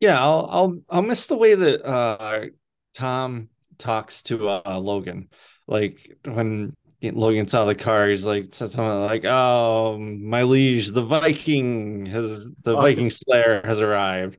Yeah, 0.00 0.20
I'll 0.20 0.48
I'll 0.50 0.80
I'll 0.90 1.02
miss 1.02 1.26
the 1.26 1.36
way 1.36 1.54
that 1.54 1.86
uh, 1.86 2.46
Tom 2.94 3.48
talks 3.78 4.22
to 4.24 4.48
uh, 4.48 4.78
Logan. 4.78 5.28
Like 5.68 6.16
when 6.24 6.74
Logan 7.00 7.48
saw 7.48 7.64
the 7.64 7.74
car, 7.74 8.08
he's 8.08 8.24
like 8.24 8.52
said 8.52 8.70
something 8.70 9.00
like, 9.02 9.24
"Oh, 9.24 9.98
my 9.98 10.42
liege, 10.42 10.88
the 10.88 11.04
Viking 11.04 12.06
has 12.06 12.44
the 12.62 12.76
oh. 12.76 12.80
Viking 12.80 13.10
Slayer 13.10 13.62
has 13.64 13.80
arrived." 13.80 14.38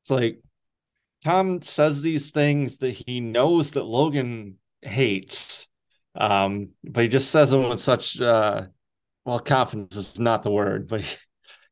It's 0.00 0.10
like 0.10 0.40
Tom 1.24 1.62
says 1.62 2.02
these 2.02 2.30
things 2.30 2.78
that 2.78 2.92
he 2.92 3.20
knows 3.20 3.72
that 3.72 3.84
Logan 3.84 4.58
hates, 4.82 5.66
um, 6.14 6.70
but 6.84 7.04
he 7.04 7.08
just 7.08 7.30
says 7.30 7.50
them 7.50 7.68
with 7.68 7.80
such 7.80 8.20
uh, 8.20 8.66
well, 9.24 9.40
confidence 9.40 9.96
is 9.96 10.18
not 10.18 10.42
the 10.42 10.50
word, 10.50 10.86
but 10.88 11.00
he, 11.00 11.16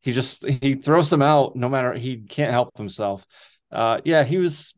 he 0.00 0.12
just 0.12 0.46
he 0.46 0.74
throws 0.74 1.10
them 1.10 1.22
out 1.22 1.54
no 1.54 1.68
matter 1.68 1.92
he 1.92 2.16
can't 2.16 2.50
help 2.50 2.76
himself. 2.76 3.26
Uh, 3.70 4.00
yeah, 4.04 4.24
he 4.24 4.38
was 4.38 4.74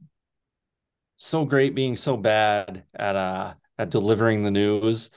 so 1.17 1.45
great 1.45 1.75
being 1.75 1.97
so 1.97 2.17
bad 2.17 2.85
at 2.95 3.17
uh 3.17 3.55
at 3.79 3.91
delivering 3.91 4.43
the 4.43 4.51
news. 4.51 5.11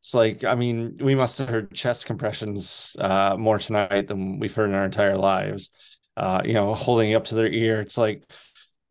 It's 0.00 0.14
like, 0.14 0.42
I 0.42 0.54
mean, 0.56 0.96
we 1.00 1.14
must 1.14 1.38
have 1.38 1.48
heard 1.48 1.72
chest 1.74 2.06
compressions 2.06 2.96
uh 2.98 3.36
more 3.38 3.58
tonight 3.58 4.08
than 4.08 4.38
we've 4.38 4.54
heard 4.54 4.70
in 4.70 4.74
our 4.74 4.84
entire 4.84 5.16
lives. 5.16 5.70
Uh, 6.16 6.42
you 6.44 6.52
know, 6.52 6.74
holding 6.74 7.14
up 7.14 7.24
to 7.26 7.34
their 7.34 7.48
ear. 7.48 7.80
It's 7.80 7.96
like, 7.96 8.22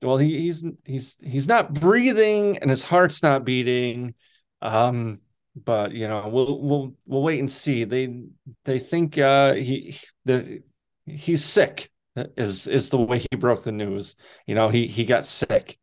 well, 0.02 0.18
he, 0.18 0.40
he's 0.40 0.64
he's 0.86 1.18
he's 1.22 1.48
not 1.48 1.74
breathing 1.74 2.58
and 2.60 2.70
his 2.70 2.84
heart's 2.84 3.24
not 3.24 3.46
beating. 3.46 4.16
Um, 4.62 5.20
but 5.56 5.92
you 5.92 6.08
know, 6.08 6.28
we'll 6.30 6.62
we'll 6.62 6.96
we'll 7.06 7.24
wait 7.24 7.40
and 7.40 7.52
see. 7.52 7.84
They 7.84 8.24
they 8.66 8.80
think 8.80 9.18
uh 9.18 9.54
he 9.54 10.00
the 10.26 10.64
he's 11.06 11.44
sick 11.44 11.92
is 12.16 12.68
is 12.68 12.90
the 12.90 12.98
way 12.98 13.26
he 13.30 13.38
broke 13.38 13.64
the 13.64 13.72
news. 13.72 14.16
You 14.48 14.56
know, 14.56 14.70
he 14.70 14.88
he 14.88 15.06
got 15.06 15.26
sick. 15.26 15.78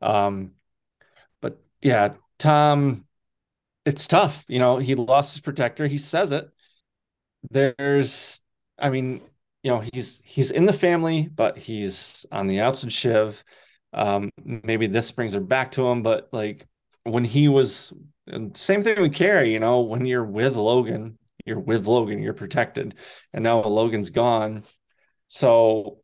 Um, 0.00 0.52
but 1.40 1.58
yeah, 1.80 2.14
Tom, 2.38 3.06
it's 3.84 4.06
tough. 4.06 4.44
You 4.48 4.58
know, 4.58 4.78
he 4.78 4.94
lost 4.94 5.34
his 5.34 5.40
protector. 5.40 5.86
He 5.86 5.98
says 5.98 6.32
it. 6.32 6.48
There's, 7.50 8.40
I 8.78 8.90
mean, 8.90 9.22
you 9.62 9.70
know, 9.70 9.82
he's 9.92 10.20
he's 10.24 10.50
in 10.50 10.66
the 10.66 10.72
family, 10.72 11.28
but 11.32 11.56
he's 11.56 12.26
on 12.32 12.46
the 12.46 12.60
outs 12.60 12.82
of 12.82 12.92
Shiv. 12.92 13.42
Um, 13.92 14.30
maybe 14.44 14.86
this 14.86 15.12
brings 15.12 15.34
her 15.34 15.40
back 15.40 15.72
to 15.72 15.86
him, 15.86 16.02
but 16.02 16.28
like 16.32 16.66
when 17.04 17.24
he 17.24 17.48
was 17.48 17.92
same 18.54 18.82
thing 18.82 19.00
with 19.00 19.14
Kerry, 19.14 19.52
you 19.52 19.60
know, 19.60 19.80
when 19.80 20.06
you're 20.06 20.24
with 20.24 20.56
Logan, 20.56 21.18
you're 21.44 21.58
with 21.60 21.86
Logan, 21.86 22.22
you're 22.22 22.34
protected. 22.34 22.94
And 23.32 23.42
now 23.44 23.62
Logan's 23.62 24.10
gone. 24.10 24.64
So 25.26 25.98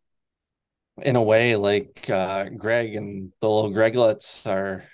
in 1.03 1.17
a 1.17 1.23
way, 1.23 1.57
like 1.57 2.09
uh, 2.11 2.49
Greg 2.51 2.95
and 2.95 3.33
the 3.41 3.49
little 3.49 3.71
Greglets 3.71 4.47
are 4.47 4.85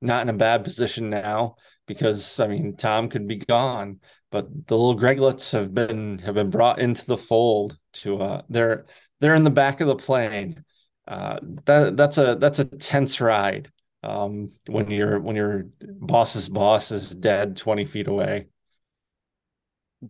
not 0.00 0.22
in 0.22 0.28
a 0.30 0.38
bad 0.38 0.64
position 0.64 1.10
now 1.10 1.56
because 1.86 2.40
I 2.40 2.46
mean 2.46 2.76
Tom 2.76 3.08
could 3.08 3.26
be 3.28 3.36
gone, 3.36 4.00
but 4.30 4.66
the 4.66 4.76
little 4.76 4.98
Greglets 5.00 5.52
have 5.52 5.74
been 5.74 6.18
have 6.20 6.34
been 6.34 6.50
brought 6.50 6.78
into 6.78 7.04
the 7.06 7.18
fold 7.18 7.76
to 7.94 8.16
uh 8.18 8.42
they're 8.48 8.86
they're 9.20 9.34
in 9.34 9.44
the 9.44 9.50
back 9.50 9.80
of 9.80 9.88
the 9.88 9.96
plane. 9.96 10.64
Uh 11.06 11.38
that 11.66 11.96
that's 11.96 12.18
a 12.18 12.36
that's 12.36 12.58
a 12.58 12.64
tense 12.64 13.20
ride 13.20 13.70
um 14.02 14.50
when 14.66 14.90
your 14.90 15.20
when 15.20 15.36
your 15.36 15.66
boss's 15.80 16.48
boss 16.48 16.90
is 16.90 17.14
dead 17.14 17.56
20 17.56 17.84
feet 17.84 18.06
away. 18.06 18.48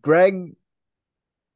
Greg 0.02 0.54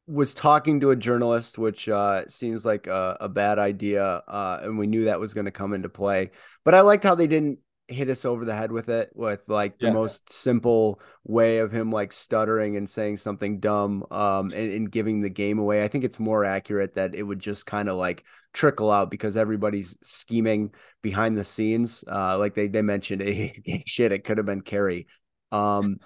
was 0.07 0.35
talking 0.35 0.81
to 0.81 0.91
a 0.91 0.97
journalist, 0.97 1.57
which 1.57 1.89
uh, 1.89 2.27
seems 2.29 2.65
like 2.65 2.87
a, 2.87 3.17
a 3.21 3.29
bad 3.29 3.59
idea, 3.59 4.05
uh, 4.05 4.61
and 4.63 4.79
we 4.79 4.87
knew 4.87 5.05
that 5.05 5.21
was 5.21 5.33
going 5.33 5.47
to 5.47 5.51
come 5.51 5.73
into 5.73 5.89
play. 5.89 6.31
But 6.65 6.75
I 6.75 6.81
liked 6.81 7.05
how 7.05 7.15
they 7.15 7.27
didn't 7.27 7.59
hit 7.89 8.09
us 8.09 8.25
over 8.25 8.45
the 8.45 8.55
head 8.55 8.73
with 8.73 8.89
it, 8.89 9.11
with 9.15 9.49
like 9.49 9.79
the 9.79 9.87
yeah. 9.87 9.93
most 9.93 10.31
simple 10.31 11.01
way 11.25 11.59
of 11.59 11.71
him 11.71 11.91
like 11.91 12.13
stuttering 12.13 12.77
and 12.77 12.89
saying 12.89 13.19
something 13.19 13.61
dumb, 13.61 14.05
um, 14.11 14.53
and, 14.53 14.73
and 14.73 14.91
giving 14.91 15.21
the 15.21 15.31
game 15.31 15.59
away. 15.59 15.83
I 15.83 15.89
think 15.89 16.05
it's 16.05 16.19
more 16.19 16.45
accurate 16.45 16.95
that 16.95 17.15
it 17.15 17.23
would 17.23 17.41
just 17.41 17.67
kind 17.67 17.89
of 17.89 17.97
like 17.97 18.25
trickle 18.53 18.91
out 18.91 19.11
because 19.11 19.37
everybody's 19.37 19.97
scheming 20.03 20.71
behind 21.03 21.37
the 21.37 21.45
scenes. 21.45 22.05
Uh, 22.11 22.39
like 22.39 22.55
they 22.55 22.69
they 22.69 22.83
mentioned, 22.83 23.23
hey, 23.23 23.85
shit, 23.87 24.13
it 24.13 24.25
could 24.25 24.39
have 24.39 24.47
been 24.47 24.63
Kerry. 24.63 25.07
Um, 25.53 25.99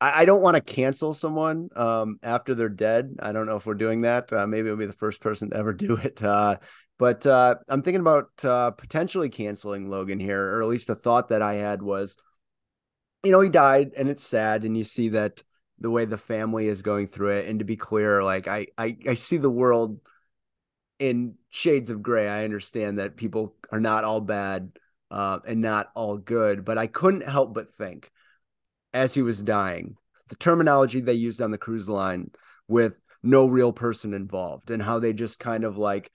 I, 0.00 0.22
I 0.22 0.24
don't 0.24 0.42
want 0.42 0.56
to 0.56 0.60
cancel 0.60 1.14
someone 1.14 1.68
um, 1.76 2.18
after 2.22 2.54
they're 2.54 2.68
dead. 2.68 3.16
I 3.20 3.32
don't 3.32 3.46
know 3.46 3.56
if 3.56 3.64
we're 3.64 3.74
doing 3.74 4.02
that. 4.02 4.32
Uh, 4.32 4.46
maybe 4.46 4.66
it'll 4.66 4.76
be 4.76 4.86
the 4.86 4.92
first 4.92 5.20
person 5.20 5.50
to 5.50 5.56
ever 5.56 5.72
do 5.72 5.94
it. 5.94 6.22
Uh, 6.22 6.56
but 7.02 7.26
uh, 7.26 7.56
I'm 7.68 7.82
thinking 7.82 8.00
about 8.00 8.44
uh, 8.44 8.70
potentially 8.70 9.28
canceling 9.28 9.90
Logan 9.90 10.20
here, 10.20 10.54
or 10.54 10.62
at 10.62 10.68
least 10.68 10.88
a 10.88 10.94
thought 10.94 11.30
that 11.30 11.42
I 11.42 11.54
had 11.54 11.82
was, 11.82 12.16
you 13.24 13.32
know, 13.32 13.40
he 13.40 13.48
died, 13.48 13.90
and 13.96 14.08
it's 14.08 14.22
sad, 14.22 14.62
and 14.64 14.78
you 14.78 14.84
see 14.84 15.08
that 15.08 15.42
the 15.80 15.90
way 15.90 16.04
the 16.04 16.16
family 16.16 16.68
is 16.68 16.80
going 16.80 17.08
through 17.08 17.30
it. 17.30 17.48
And 17.48 17.58
to 17.58 17.64
be 17.64 17.74
clear, 17.74 18.22
like 18.22 18.46
I, 18.46 18.68
I, 18.78 18.96
I 19.04 19.14
see 19.14 19.36
the 19.38 19.50
world 19.50 19.98
in 21.00 21.34
shades 21.50 21.90
of 21.90 22.04
gray. 22.04 22.28
I 22.28 22.44
understand 22.44 23.00
that 23.00 23.16
people 23.16 23.56
are 23.72 23.80
not 23.80 24.04
all 24.04 24.20
bad 24.20 24.70
uh, 25.10 25.40
and 25.44 25.60
not 25.60 25.90
all 25.96 26.18
good, 26.18 26.64
but 26.64 26.78
I 26.78 26.86
couldn't 26.86 27.26
help 27.26 27.52
but 27.52 27.74
think 27.74 28.12
as 28.94 29.12
he 29.12 29.22
was 29.22 29.42
dying, 29.42 29.96
the 30.28 30.36
terminology 30.36 31.00
they 31.00 31.14
used 31.14 31.42
on 31.42 31.50
the 31.50 31.58
cruise 31.58 31.88
line 31.88 32.30
with 32.68 33.00
no 33.24 33.48
real 33.48 33.72
person 33.72 34.14
involved 34.14 34.70
and 34.70 34.80
how 34.80 35.00
they 35.00 35.12
just 35.12 35.40
kind 35.40 35.64
of 35.64 35.76
like 35.76 36.08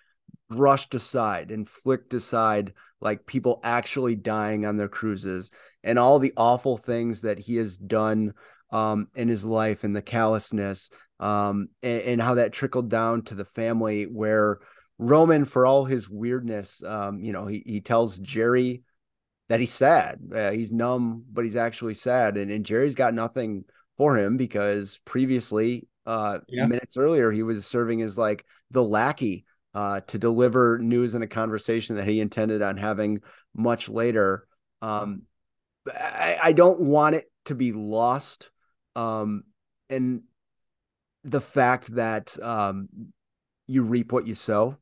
brushed 0.49 0.95
aside 0.95 1.51
and 1.51 1.67
flicked 1.67 2.13
aside 2.13 2.73
like 3.01 3.25
people 3.25 3.59
actually 3.63 4.15
dying 4.15 4.65
on 4.65 4.77
their 4.77 4.87
cruises 4.87 5.51
and 5.83 5.99
all 5.99 6.19
the 6.19 6.33
awful 6.35 6.77
things 6.77 7.21
that 7.21 7.39
he 7.39 7.55
has 7.57 7.77
done 7.77 8.33
um, 8.71 9.07
in 9.15 9.27
his 9.27 9.45
life 9.45 9.83
and 9.83 9.95
the 9.95 10.01
callousness 10.01 10.89
um, 11.19 11.69
and, 11.81 12.01
and, 12.01 12.21
how 12.21 12.35
that 12.35 12.53
trickled 12.53 12.89
down 12.89 13.23
to 13.23 13.33
the 13.33 13.45
family 13.45 14.03
where 14.03 14.59
Roman, 14.99 15.45
for 15.45 15.65
all 15.65 15.85
his 15.85 16.09
weirdness, 16.09 16.83
um, 16.83 17.21
you 17.21 17.31
know, 17.31 17.47
he, 17.47 17.63
he 17.65 17.81
tells 17.81 18.19
Gerri 18.19 18.83
that 19.49 19.59
he's 19.59 19.73
sad. 19.73 20.19
Uh, 20.33 20.51
he's 20.51 20.71
numb, 20.71 21.23
but 21.31 21.45
he's 21.45 21.55
actually 21.55 21.93
sad. 21.93 22.37
And, 22.37 22.51
and 22.51 22.65
Gerri's 22.65 22.95
got 22.95 23.13
nothing 23.13 23.63
for 23.97 24.17
him 24.17 24.37
because 24.37 24.99
previously, 25.05 25.87
uh, 26.05 26.39
yeah. 26.47 26.65
minutes 26.67 26.97
earlier, 26.97 27.31
he 27.31 27.43
was 27.43 27.65
serving 27.65 28.01
as 28.01 28.17
like 28.17 28.45
the 28.71 28.83
lackey 28.83 29.45
uh, 29.77 29.99
to 30.07 30.17
deliver 30.17 30.79
news 30.79 31.13
in 31.13 31.21
a 31.21 31.27
conversation 31.27 31.97
that 31.97 32.07
he 32.07 32.19
intended 32.19 32.63
on 32.63 32.77
having 32.77 33.21
much 33.55 33.89
later. 33.89 34.47
Um, 34.81 35.21
I, 35.87 36.39
I, 36.41 36.51
don't 36.53 36.81
want 36.81 37.15
it 37.15 37.31
to 37.45 37.53
be 37.53 37.73
lost. 37.73 38.49
Um, 38.95 39.43
and 39.87 40.23
the 41.23 41.39
fact 41.39 41.93
that 41.93 42.41
um, 42.41 42.89
you 43.67 43.83
reap 43.83 44.11
what 44.11 44.25
you 44.25 44.33
sow. 44.33 44.77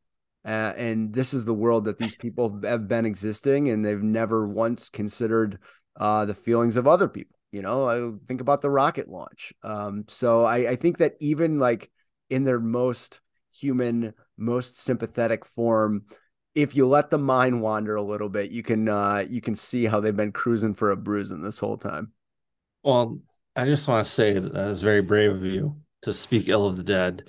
Uh, 0.46 0.72
and 0.78 1.14
this 1.14 1.34
is 1.34 1.44
the 1.44 1.54
world 1.54 1.86
that 1.86 1.98
these 1.98 2.16
people 2.16 2.62
have 2.64 2.88
been 2.88 3.06
existing, 3.06 3.68
and 3.68 3.84
they've 3.84 4.02
never 4.02 4.48
once 4.48 4.88
considered 4.88 5.60
uh, 6.00 6.24
the 6.24 6.34
feelings 6.34 6.78
of 6.78 6.88
other 6.88 7.10
people. 7.10 7.38
You 7.52 7.64
know, 7.64 7.90
I 7.90 8.18
think 8.30 8.40
about 8.40 8.62
the 8.62 8.70
rocket 8.70 9.10
launch. 9.10 9.52
Um, 9.62 10.06
so 10.08 10.46
I, 10.46 10.70
I 10.70 10.76
think 10.78 11.00
that 11.00 11.16
even 11.20 11.60
like 11.60 11.92
in 12.30 12.46
their 12.46 12.62
most 12.62 13.20
human, 13.60 14.14
most 14.38 14.78
sympathetic 14.78 15.46
form, 15.46 16.04
if 16.54 16.76
you 16.76 16.88
let 16.88 17.10
the 17.10 17.18
mind 17.18 17.62
wander 17.62 17.96
a 17.96 18.02
little 18.02 18.30
bit, 18.30 18.52
you 18.52 18.64
can 18.64 18.88
uh, 18.88 19.26
you 19.28 19.42
can 19.42 19.56
see 19.56 19.86
how 19.86 20.00
they've 20.00 20.16
been 20.16 20.32
cruising 20.32 20.74
for 20.74 20.92
a 20.92 20.98
bruising 20.98 21.42
this 21.42 21.60
whole 21.60 21.78
time. 21.78 22.12
Well, 22.84 23.20
I 23.56 23.66
just 23.66 23.88
want 23.88 24.06
to 24.06 24.12
say 24.12 24.34
that 24.34 24.54
was 24.54 24.82
very 24.82 25.02
brave 25.02 25.32
of 25.32 25.44
you 25.44 25.78
to 26.04 26.14
speak 26.14 26.48
ill 26.48 26.66
of 26.68 26.78
the 26.78 26.84
dead 26.84 27.24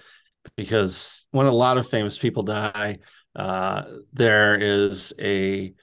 because 0.57 1.27
when 1.33 1.47
a 1.47 1.53
lot 1.53 1.79
of 1.79 1.89
famous 1.89 2.17
people 2.17 2.45
die, 2.45 2.99
uh, 3.35 3.83
there 4.13 4.57
is 4.59 5.13
a 5.21 5.75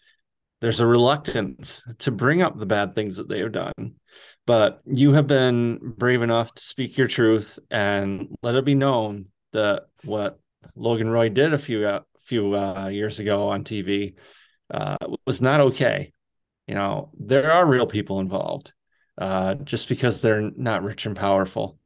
there's 0.61 0.79
a 0.79 0.87
reluctance 0.87 1.81
to 1.99 2.11
bring 2.11 2.41
up 2.41 2.57
the 2.57 2.65
bad 2.65 2.95
things 2.95 3.17
that 3.17 3.27
they 3.27 3.39
have 3.39 3.51
done. 3.51 3.95
But 4.45 4.81
you 4.85 5.13
have 5.13 5.27
been 5.27 5.79
brave 5.97 6.21
enough 6.21 6.53
to 6.55 6.63
speak 6.63 6.97
your 6.97 7.07
truth 7.07 7.59
and 7.69 8.29
let 8.41 8.55
it 8.55 8.63
be 8.63 8.75
known 8.75 9.25
that 9.53 9.87
what 10.03 10.39
Logan 10.75 11.09
Roy 11.09 11.29
did 11.29 11.53
a 11.53 11.57
few 11.57 11.87
uh, 11.87 12.01
few 12.19 12.55
uh, 12.55 12.87
years 12.87 13.19
ago 13.19 13.49
on 13.49 13.63
TV 13.63 14.15
uh, 14.71 14.97
was 15.25 15.41
not 15.41 15.59
okay. 15.59 16.13
You 16.67 16.75
know, 16.75 17.11
there 17.19 17.51
are 17.51 17.65
real 17.65 17.87
people 17.87 18.19
involved. 18.19 18.73
Uh, 19.15 19.53
just 19.53 19.89
because 19.89 20.21
they're 20.21 20.49
not 20.55 20.81
rich 20.81 21.05
and 21.05 21.15
powerful 21.15 21.77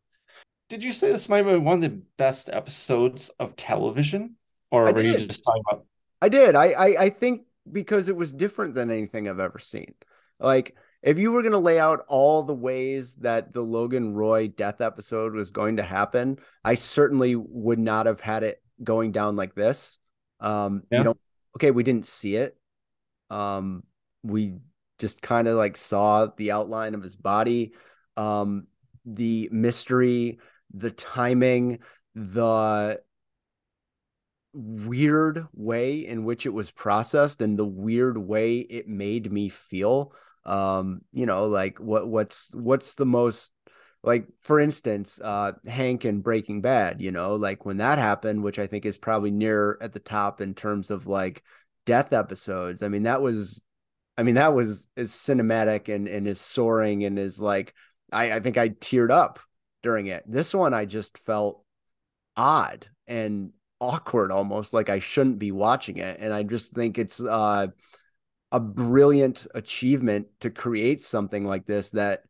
did 0.69 0.83
you 0.83 0.91
say 0.91 1.11
this 1.11 1.29
might 1.29 1.43
be 1.43 1.57
one 1.57 1.75
of 1.75 1.81
the 1.81 2.01
best 2.17 2.49
episodes 2.51 3.29
of 3.39 3.55
television, 3.55 4.35
or 4.69 4.87
I 4.87 4.91
were 4.91 5.01
did. 5.01 5.21
you 5.21 5.27
just 5.27 5.43
talking 5.43 5.63
about? 5.69 5.85
I 6.21 6.29
did. 6.29 6.55
I, 6.55 6.71
I 6.71 6.85
I 7.03 7.09
think 7.09 7.43
because 7.71 8.09
it 8.09 8.15
was 8.15 8.33
different 8.33 8.75
than 8.75 8.91
anything 8.91 9.29
I've 9.29 9.39
ever 9.39 9.59
seen. 9.59 9.93
Like 10.39 10.75
if 11.07 11.17
you 11.17 11.31
were 11.31 11.41
going 11.41 11.53
to 11.53 11.57
lay 11.57 11.79
out 11.79 12.05
all 12.07 12.43
the 12.43 12.53
ways 12.53 13.15
that 13.15 13.53
the 13.53 13.61
Logan 13.61 14.13
Roy 14.13 14.47
death 14.47 14.81
episode 14.81 15.33
was 15.33 15.51
going 15.51 15.77
to 15.77 15.83
happen, 15.83 16.37
I 16.63 16.75
certainly 16.75 17.35
would 17.35 17.79
not 17.79 18.05
have 18.05 18.21
had 18.21 18.43
it 18.43 18.61
going 18.83 19.11
down 19.11 19.35
like 19.35 19.55
this. 19.55 19.99
Um, 20.39 20.83
yeah. 20.91 20.99
you 20.99 21.03
know, 21.05 21.17
okay, 21.55 21.71
we 21.71 21.83
didn't 21.83 22.05
see 22.05 22.35
it. 22.35 22.57
Um, 23.29 23.83
we 24.23 24.55
just 24.99 25.21
kind 25.21 25.47
of 25.47 25.55
like 25.55 25.77
saw 25.77 26.27
the 26.37 26.51
outline 26.51 26.93
of 26.93 27.03
his 27.03 27.15
body. 27.15 27.73
Um, 28.15 28.67
the 29.05 29.49
mystery 29.51 30.39
the 30.73 30.91
timing, 30.91 31.79
the 32.15 32.99
weird 34.53 35.47
way 35.53 36.05
in 36.05 36.23
which 36.23 36.45
it 36.45 36.53
was 36.53 36.71
processed 36.71 37.41
and 37.41 37.57
the 37.57 37.65
weird 37.65 38.17
way 38.17 38.57
it 38.57 38.87
made 38.87 39.31
me 39.31 39.49
feel 39.49 40.13
um 40.47 41.01
you 41.11 41.25
know 41.25 41.47
like 41.47 41.79
what 41.79 42.07
what's 42.07 42.49
what's 42.53 42.95
the 42.95 43.05
most 43.05 43.51
like 44.03 44.27
for 44.41 44.59
instance 44.59 45.19
uh 45.23 45.51
hank 45.67 46.05
and 46.05 46.23
breaking 46.23 46.61
bad 46.61 47.01
you 47.01 47.11
know 47.11 47.35
like 47.35 47.65
when 47.65 47.77
that 47.77 47.97
happened 47.97 48.43
which 48.43 48.59
i 48.59 48.67
think 48.67 48.85
is 48.85 48.97
probably 48.97 49.31
near 49.31 49.77
at 49.81 49.93
the 49.93 49.99
top 49.99 50.41
in 50.41 50.53
terms 50.53 50.89
of 50.89 51.07
like 51.07 51.43
death 51.85 52.13
episodes 52.13 52.83
i 52.83 52.87
mean 52.87 53.03
that 53.03 53.21
was 53.21 53.61
i 54.17 54.23
mean 54.23 54.35
that 54.35 54.53
was 54.53 54.89
as 54.95 55.11
cinematic 55.11 55.93
and 55.93 56.07
and 56.07 56.27
as 56.27 56.39
soaring 56.39 57.03
and 57.03 57.19
is 57.19 57.39
like 57.39 57.73
i 58.11 58.33
i 58.33 58.39
think 58.39 58.57
i 58.57 58.69
teared 58.69 59.11
up 59.11 59.39
during 59.87 60.07
it. 60.07 60.23
This 60.27 60.53
one 60.53 60.73
I 60.73 60.83
just 60.83 61.17
felt 61.19 61.63
odd 62.35 62.87
and 63.07 63.51
awkward 63.79 64.31
almost 64.31 64.73
like 64.73 64.89
I 64.89 64.99
shouldn't 64.99 65.39
be 65.39 65.51
watching 65.51 65.97
it 65.97 66.19
and 66.19 66.33
I 66.33 66.43
just 66.43 66.73
think 66.73 66.97
it's 66.97 67.23
uh, 67.23 67.67
a 68.51 68.59
brilliant 68.59 69.47
achievement 69.53 70.27
to 70.39 70.49
create 70.49 71.01
something 71.01 71.45
like 71.45 71.65
this 71.65 71.91
that 71.91 72.23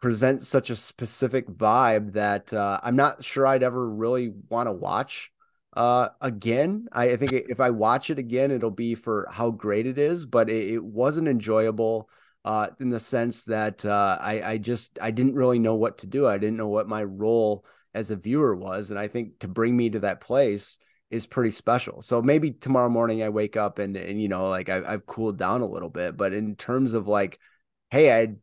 presents 0.00 0.48
such 0.48 0.70
a 0.70 0.76
specific 0.76 1.48
vibe 1.48 2.12
that 2.12 2.52
uh, 2.52 2.80
I'm 2.82 2.96
not 2.96 3.24
sure 3.24 3.46
I'd 3.46 3.62
ever 3.62 3.88
really 3.88 4.32
want 4.48 4.68
to 4.68 4.72
watch 4.72 5.30
uh, 5.76 6.08
again. 6.20 6.86
I, 6.92 7.10
I, 7.10 7.16
think 7.16 7.32
if 7.32 7.60
I 7.60 7.70
watch 7.70 8.10
it 8.10 8.18
again, 8.18 8.50
it'll 8.50 8.70
be 8.70 8.94
for 8.94 9.28
how 9.30 9.50
great 9.50 9.86
it 9.86 9.98
is, 9.98 10.24
but 10.24 10.48
it, 10.48 10.74
it 10.74 10.84
wasn't 10.84 11.28
enjoyable 11.28 12.08
uh, 12.44 12.68
in 12.80 12.90
the 12.90 13.00
sense 13.00 13.44
that 13.44 13.84
uh, 13.84 14.16
I, 14.20 14.52
I 14.52 14.58
just 14.58 14.98
I 15.02 15.10
didn't 15.10 15.34
really 15.34 15.58
know 15.58 15.74
what 15.74 15.98
to 15.98 16.06
do. 16.06 16.26
I 16.26 16.38
didn't 16.38 16.56
know 16.56 16.68
what 16.68 16.88
my 16.88 17.02
role 17.02 17.64
as 17.92 18.10
a 18.10 18.16
viewer 18.16 18.54
was, 18.54 18.90
and 18.90 18.98
I 18.98 19.08
think 19.08 19.40
to 19.40 19.48
bring 19.48 19.76
me 19.76 19.90
to 19.90 20.00
that 20.00 20.20
place 20.20 20.78
is 21.10 21.26
pretty 21.26 21.50
special. 21.50 22.02
So 22.02 22.20
maybe 22.20 22.52
tomorrow 22.52 22.88
morning 22.88 23.22
I 23.22 23.28
wake 23.30 23.56
up 23.56 23.78
and 23.78 23.96
and 23.96 24.20
you 24.20 24.28
know 24.28 24.48
like 24.48 24.68
I, 24.68 24.82
I've 24.86 25.06
cooled 25.06 25.38
down 25.38 25.62
a 25.62 25.66
little 25.66 25.90
bit, 25.90 26.16
but 26.16 26.32
in 26.32 26.56
terms 26.56 26.94
of 26.94 27.08
like, 27.08 27.38
hey, 27.90 28.12
I 28.12 28.34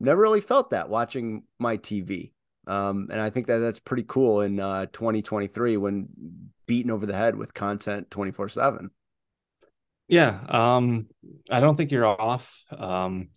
never 0.00 0.20
really 0.20 0.40
felt 0.40 0.70
that 0.70 0.88
watching 0.88 1.44
my 1.58 1.76
TV. 1.76 2.32
Um, 2.66 3.08
and 3.10 3.20
I 3.20 3.30
think 3.30 3.48
that 3.48 3.58
that's 3.58 3.80
pretty 3.80 4.04
cool 4.06 4.40
in 4.40 4.60
uh, 4.60 4.86
2023 4.86 5.76
when 5.76 6.08
beaten 6.66 6.90
over 6.90 7.06
the 7.06 7.16
head 7.16 7.36
with 7.36 7.54
content 7.54 8.10
24 8.10 8.48
seven. 8.48 8.90
Yeah, 10.08 10.40
um, 10.48 11.08
I 11.50 11.60
don't 11.60 11.76
think 11.76 11.90
you're 11.90 12.06
off. 12.06 12.52
Um, 12.70 13.28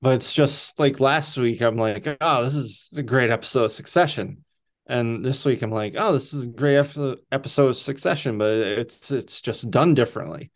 but 0.00 0.16
it's 0.16 0.32
just 0.32 0.78
like 0.78 1.00
last 1.00 1.36
week, 1.36 1.60
I'm 1.60 1.76
like, 1.76 2.16
oh, 2.20 2.44
this 2.44 2.54
is 2.54 2.90
a 2.96 3.02
great 3.02 3.30
episode 3.30 3.64
of 3.64 3.72
Succession, 3.72 4.44
and 4.88 5.24
this 5.24 5.44
week 5.44 5.62
I'm 5.62 5.70
like, 5.70 5.94
oh, 5.98 6.12
this 6.12 6.32
is 6.32 6.44
a 6.44 6.46
great 6.46 6.76
episode 6.76 7.68
of 7.68 7.76
Succession, 7.76 8.38
but 8.38 8.52
it's 8.52 9.10
it's 9.10 9.40
just 9.40 9.70
done 9.70 9.94
differently. 9.94 10.50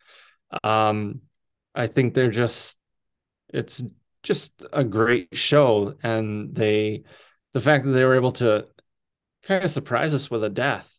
Um, 0.63 1.21
I 1.75 1.87
think 1.87 2.13
they're 2.13 2.31
just, 2.31 2.77
it's 3.53 3.83
just 4.23 4.65
a 4.73 4.83
great 4.83 5.29
show, 5.33 5.95
and 6.03 6.55
they, 6.55 7.03
the 7.53 7.61
fact 7.61 7.85
that 7.85 7.91
they 7.91 8.03
were 8.03 8.15
able 8.15 8.31
to 8.33 8.67
kind 9.43 9.63
of 9.63 9.71
surprise 9.71 10.13
us 10.13 10.31
with 10.31 10.43
a 10.43 10.49
death 10.49 10.89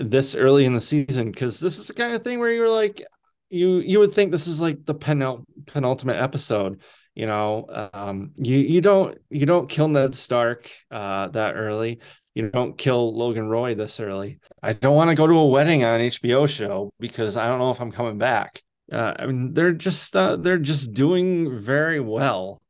this 0.00 0.34
early 0.34 0.64
in 0.64 0.74
the 0.74 0.80
season 0.80 1.30
because 1.30 1.60
this 1.60 1.78
is 1.78 1.86
the 1.86 1.94
kind 1.94 2.14
of 2.14 2.22
thing 2.22 2.38
where 2.38 2.52
you're 2.52 2.70
like 2.70 3.04
you 3.48 3.78
you 3.78 3.98
would 3.98 4.12
think 4.12 4.30
this 4.30 4.46
is 4.46 4.60
like 4.60 4.84
the 4.84 4.94
penult- 4.94 5.44
penultimate 5.66 6.16
episode 6.16 6.80
you 7.14 7.26
know? 7.26 7.66
Um 7.94 8.32
you 8.36 8.58
you 8.58 8.80
don't 8.80 9.18
you 9.30 9.46
don't 9.46 9.68
kill 9.68 9.88
ned 9.88 10.14
stark 10.14 10.70
uh 10.90 11.28
that 11.28 11.54
early 11.54 12.00
you 12.36 12.50
don't 12.50 12.78
kill 12.78 13.16
logan 13.16 13.48
roy 13.48 13.74
this 13.74 13.98
early 13.98 14.38
i 14.62 14.72
don't 14.72 14.94
want 14.94 15.08
to 15.08 15.14
go 15.14 15.26
to 15.26 15.34
a 15.34 15.46
wedding 15.46 15.84
on 15.84 16.00
an 16.00 16.08
hbo 16.08 16.48
show 16.48 16.90
because 17.00 17.36
i 17.36 17.46
don't 17.46 17.58
know 17.58 17.70
if 17.70 17.80
i'm 17.80 17.92
coming 17.92 18.18
back 18.18 18.62
uh, 18.92 19.14
i 19.18 19.26
mean 19.26 19.52
they're 19.52 19.72
just 19.72 20.16
uh, 20.16 20.36
they're 20.36 20.58
just 20.58 20.92
doing 20.92 21.58
very 21.60 22.00
well 22.00 22.60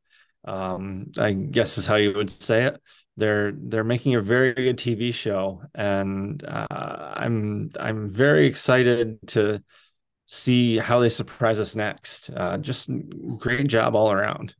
um 0.45 1.07
i 1.17 1.31
guess 1.31 1.77
is 1.77 1.85
how 1.85 1.95
you 1.95 2.13
would 2.13 2.29
say 2.29 2.63
it 2.63 2.81
they're 3.17 3.51
they're 3.55 3.83
making 3.83 4.15
a 4.15 4.21
very 4.21 4.53
good 4.53 4.77
tv 4.77 5.13
show 5.13 5.61
and 5.75 6.43
uh, 6.45 7.13
i'm 7.15 7.69
i'm 7.79 8.09
very 8.09 8.47
excited 8.47 9.19
to 9.27 9.61
see 10.27 10.77
how 10.77 10.99
they 10.99 11.09
surprise 11.09 11.59
us 11.59 11.75
next. 11.75 12.29
Uh, 12.29 12.57
just 12.57 12.89
great 13.37 13.67
job 13.67 13.95
all 13.95 14.11
around. 14.11 14.53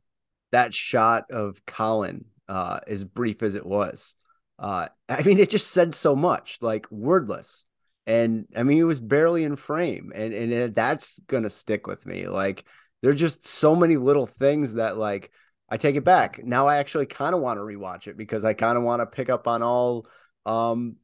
That 0.50 0.74
shot 0.74 1.30
of 1.30 1.64
Colin, 1.66 2.24
uh, 2.48 2.80
as 2.86 3.04
brief 3.04 3.42
as 3.42 3.54
it 3.54 3.64
was, 3.64 4.14
uh, 4.58 4.88
I 5.08 5.22
mean, 5.22 5.38
it 5.38 5.50
just 5.50 5.70
said 5.70 5.94
so 5.94 6.16
much, 6.16 6.58
like 6.60 6.90
wordless. 6.90 7.64
And 8.06 8.46
I 8.56 8.62
mean, 8.62 8.78
it 8.78 8.84
was 8.84 9.00
barely 9.00 9.44
in 9.44 9.56
frame, 9.56 10.12
and 10.14 10.32
and 10.32 10.74
that's 10.74 11.20
gonna 11.26 11.50
stick 11.50 11.86
with 11.86 12.06
me. 12.06 12.26
Like, 12.26 12.64
there's 13.02 13.20
just 13.20 13.46
so 13.46 13.76
many 13.76 13.98
little 13.98 14.26
things 14.26 14.74
that, 14.74 14.96
like, 14.96 15.30
I 15.68 15.76
take 15.76 15.96
it 15.96 16.04
back. 16.04 16.42
Now 16.42 16.66
I 16.66 16.78
actually 16.78 17.06
kind 17.06 17.34
of 17.34 17.42
want 17.42 17.58
to 17.58 17.62
rewatch 17.62 18.06
it 18.06 18.16
because 18.16 18.44
I 18.44 18.54
kind 18.54 18.78
of 18.78 18.84
want 18.84 19.00
to 19.00 19.06
pick 19.06 19.28
up 19.28 19.46
on 19.46 19.62
all. 19.62 20.06
Um, 20.46 20.96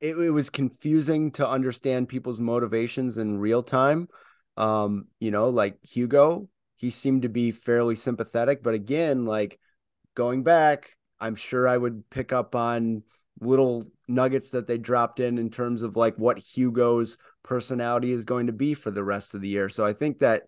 it, 0.00 0.18
it, 0.18 0.30
was 0.30 0.50
confusing 0.50 1.30
to 1.32 1.48
understand 1.48 2.08
people's 2.08 2.40
motivations 2.40 3.18
in 3.18 3.38
real 3.38 3.62
time. 3.62 4.08
Um, 4.56 5.06
you 5.20 5.30
know, 5.30 5.50
like 5.50 5.78
Hugo, 5.84 6.48
he 6.76 6.90
seemed 6.90 7.22
to 7.22 7.28
be 7.28 7.52
fairly 7.52 7.94
sympathetic, 7.94 8.64
but 8.64 8.74
again, 8.74 9.24
like 9.24 9.60
going 10.16 10.42
back, 10.42 10.96
I'm 11.22 11.36
sure 11.36 11.66
I 11.66 11.76
would 11.76 12.08
pick 12.10 12.32
up 12.32 12.54
on 12.54 13.02
little 13.40 13.84
nuggets 14.08 14.50
that 14.50 14.66
they 14.66 14.78
dropped 14.78 15.20
in 15.20 15.38
in 15.38 15.50
terms 15.50 15.82
of 15.82 15.96
like 15.96 16.16
what 16.16 16.38
Hugo's 16.38 17.16
personality 17.42 18.12
is 18.12 18.24
going 18.24 18.48
to 18.48 18.52
be 18.52 18.74
for 18.74 18.90
the 18.90 19.04
rest 19.04 19.34
of 19.34 19.40
the 19.40 19.48
year. 19.48 19.68
So 19.68 19.86
I 19.86 19.92
think 19.92 20.18
that 20.18 20.42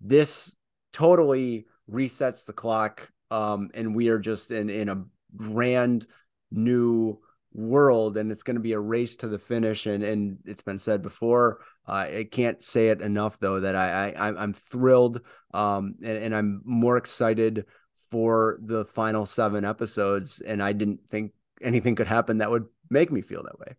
this 0.00 0.56
totally 0.92 1.66
resets 1.90 2.46
the 2.46 2.52
clock 2.52 3.10
um, 3.30 3.70
and 3.74 3.94
we 3.94 4.08
are 4.08 4.18
just 4.18 4.50
in 4.50 4.70
in 4.70 4.88
a 4.88 5.04
brand 5.32 6.06
new 6.50 7.18
world 7.52 8.16
and 8.16 8.30
it's 8.30 8.44
going 8.44 8.56
to 8.56 8.62
be 8.62 8.72
a 8.72 8.80
race 8.80 9.16
to 9.16 9.28
the 9.28 9.38
finish 9.38 9.86
and 9.86 10.04
and 10.04 10.38
it's 10.44 10.62
been 10.62 10.78
said 10.78 11.02
before 11.02 11.58
uh, 11.88 11.92
I 11.92 12.28
can't 12.30 12.62
say 12.62 12.88
it 12.88 13.00
enough 13.00 13.40
though 13.40 13.60
that 13.60 13.74
I, 13.74 14.10
I 14.10 14.42
I'm 14.42 14.52
thrilled 14.52 15.20
um 15.52 15.94
and, 16.02 16.16
and 16.16 16.34
I'm 16.34 16.62
more 16.64 16.96
excited 16.96 17.66
for 18.10 18.58
the 18.62 18.84
final 18.84 19.26
seven 19.26 19.64
episodes 19.64 20.40
and 20.40 20.62
I 20.62 20.72
didn't 20.72 21.00
think 21.10 21.32
anything 21.62 21.94
could 21.94 22.06
happen 22.06 22.38
that 22.38 22.50
would 22.50 22.66
make 22.90 23.12
me 23.12 23.22
feel 23.22 23.42
that 23.44 23.58
way 23.58 23.74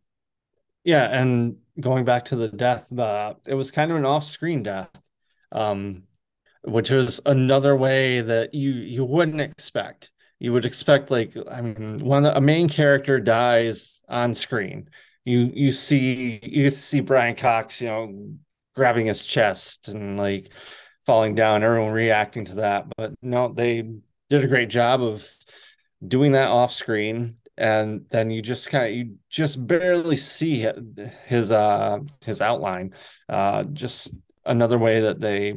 yeah 0.84 1.06
and 1.06 1.58
going 1.80 2.06
back 2.06 2.26
to 2.26 2.36
the 2.36 2.48
death 2.48 2.88
the 2.92 3.36
it 3.46 3.56
was 3.56 3.72
kind 3.72 3.92
of 3.92 3.98
an 3.98 4.06
off-screen 4.06 4.64
death 4.64 4.90
um 5.52 6.04
which 6.64 6.92
is 6.92 7.20
another 7.26 7.76
way 7.76 8.22
that 8.22 8.54
you 8.54 8.72
you 8.72 9.04
wouldn't 9.06 9.42
expect. 9.42 10.12
You 10.40 10.54
would 10.54 10.66
expect 10.66 11.12
like 11.12 11.36
I 11.50 11.62
mean, 11.62 12.00
when 12.00 12.26
a 12.26 12.42
main 12.42 12.70
character 12.70 13.20
dies 13.20 14.04
on 14.10 14.34
screen, 14.34 14.90
you 15.26 15.52
you 15.54 15.72
see 15.72 16.40
you 16.44 16.70
see 16.70 17.00
Brian 17.02 17.36
Cox, 17.36 17.82
you 17.82 17.88
know, 17.88 18.34
grabbing 18.76 19.08
his 19.08 19.26
chest 19.26 19.88
and 19.90 20.18
like 20.18 20.52
falling 21.06 21.36
down, 21.36 21.64
everyone 21.64 21.94
reacting 21.94 22.46
to 22.46 22.56
that. 22.56 22.86
But 22.98 23.14
no, 23.22 23.54
they 23.54 23.90
did 24.32 24.44
a 24.44 24.48
great 24.48 24.70
job 24.70 25.02
of 25.02 25.30
doing 26.06 26.32
that 26.32 26.50
off 26.50 26.74
screen 26.74 27.36
and 27.58 28.06
then 28.10 28.32
you 28.32 28.42
just 28.42 28.70
kind 28.70 28.86
of 28.86 28.92
you 28.92 29.16
just 29.30 29.68
barely 29.68 30.18
see 30.18 30.68
his 31.28 31.52
uh 31.52 32.00
his 32.26 32.42
outline 32.42 32.94
uh 33.30 33.64
just 33.64 34.16
another 34.46 34.80
way 34.80 35.02
that 35.02 35.20
they 35.20 35.54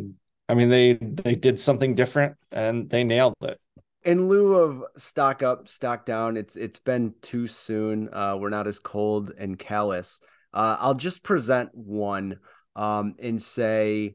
I 0.49 0.55
mean, 0.55 0.69
they 0.69 0.95
they 0.95 1.35
did 1.35 1.59
something 1.59 1.95
different 1.95 2.37
and 2.53 2.89
they 2.89 3.05
nailed 3.05 3.35
it. 3.43 3.59
In 4.03 4.29
lieu 4.29 4.57
of 4.57 4.85
stock 4.99 5.43
up, 5.43 5.69
stock 5.69 6.05
down, 6.05 6.37
it's 6.37 6.57
it's 6.57 6.79
been 6.79 7.15
too 7.23 7.47
soon. 7.47 8.13
Uh, 8.13 8.37
we're 8.39 8.51
not 8.51 8.67
as 8.67 8.79
cold 8.79 9.33
and 9.39 9.59
callous. 9.59 10.21
Uh, 10.53 10.77
I'll 10.79 10.95
just 10.95 11.23
present 11.23 11.71
one 11.75 12.39
um, 12.77 13.15
and 13.19 13.43
say, 13.43 14.15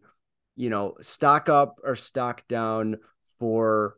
you 0.56 0.69
know, 0.69 0.95
stock 1.02 1.50
up 1.50 1.80
or 1.84 1.95
stock 1.95 2.48
down 2.48 2.98
for 3.39 3.98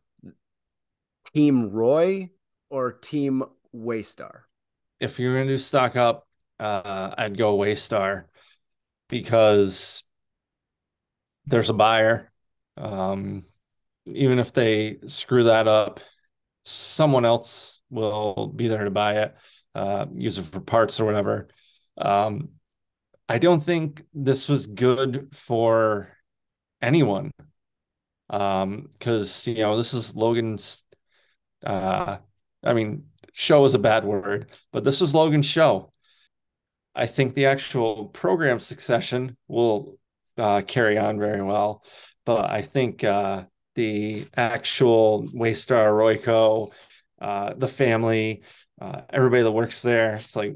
Team 1.33 1.71
Roy 1.71 2.29
or 2.69 2.93
Team 2.93 3.43
Waystar. 3.75 4.41
If 4.99 5.19
you're 5.19 5.33
going 5.33 5.47
to 5.47 5.53
do 5.53 5.57
stock 5.57 5.95
up, 5.95 6.27
uh, 6.59 7.13
I'd 7.17 7.37
go 7.37 7.57
Waystar 7.57 8.25
because 9.09 10.03
there's 11.45 11.69
a 11.69 11.73
buyer. 11.73 12.31
Um, 12.77 13.43
even 14.05 14.39
if 14.39 14.53
they 14.53 14.97
screw 15.05 15.43
that 15.43 15.67
up, 15.67 15.99
someone 16.63 17.25
else 17.25 17.79
will 17.89 18.51
be 18.55 18.67
there 18.67 18.83
to 18.83 18.91
buy 18.91 19.21
it, 19.21 19.35
uh, 19.75 20.05
use 20.13 20.37
it 20.37 20.45
for 20.45 20.59
parts 20.59 20.99
or 20.99 21.05
whatever. 21.05 21.47
Um, 21.97 22.49
I 23.27 23.37
don't 23.37 23.61
think 23.61 24.03
this 24.13 24.47
was 24.47 24.67
good 24.67 25.29
for 25.33 26.09
anyone. 26.81 27.31
Um, 28.29 28.87
because 28.91 29.45
you 29.47 29.55
know, 29.55 29.77
this 29.77 29.93
is 29.93 30.15
Logan's 30.15 30.83
uh 31.65 32.17
I 32.63 32.73
mean, 32.73 33.05
show 33.33 33.65
is 33.65 33.73
a 33.73 33.79
bad 33.79 34.05
word, 34.05 34.47
but 34.71 34.83
this 34.83 35.01
was 35.01 35.15
Logan's 35.15 35.45
show. 35.45 35.91
I 36.93 37.07
think 37.07 37.33
the 37.33 37.45
actual 37.45 38.07
program 38.07 38.59
succession 38.59 39.37
will 39.47 39.97
uh, 40.37 40.61
carry 40.61 40.97
on 40.97 41.19
very 41.19 41.41
well. 41.41 41.83
But 42.25 42.49
I 42.49 42.61
think 42.61 43.03
uh, 43.03 43.45
the 43.75 44.27
actual 44.35 45.27
Waystar 45.29 45.91
Royco, 45.91 46.71
uh, 47.19 47.53
the 47.55 47.67
family, 47.67 48.43
uh, 48.79 49.01
everybody 49.09 49.43
that 49.43 49.51
works 49.51 49.81
there, 49.81 50.15
it's 50.15 50.35
like 50.35 50.55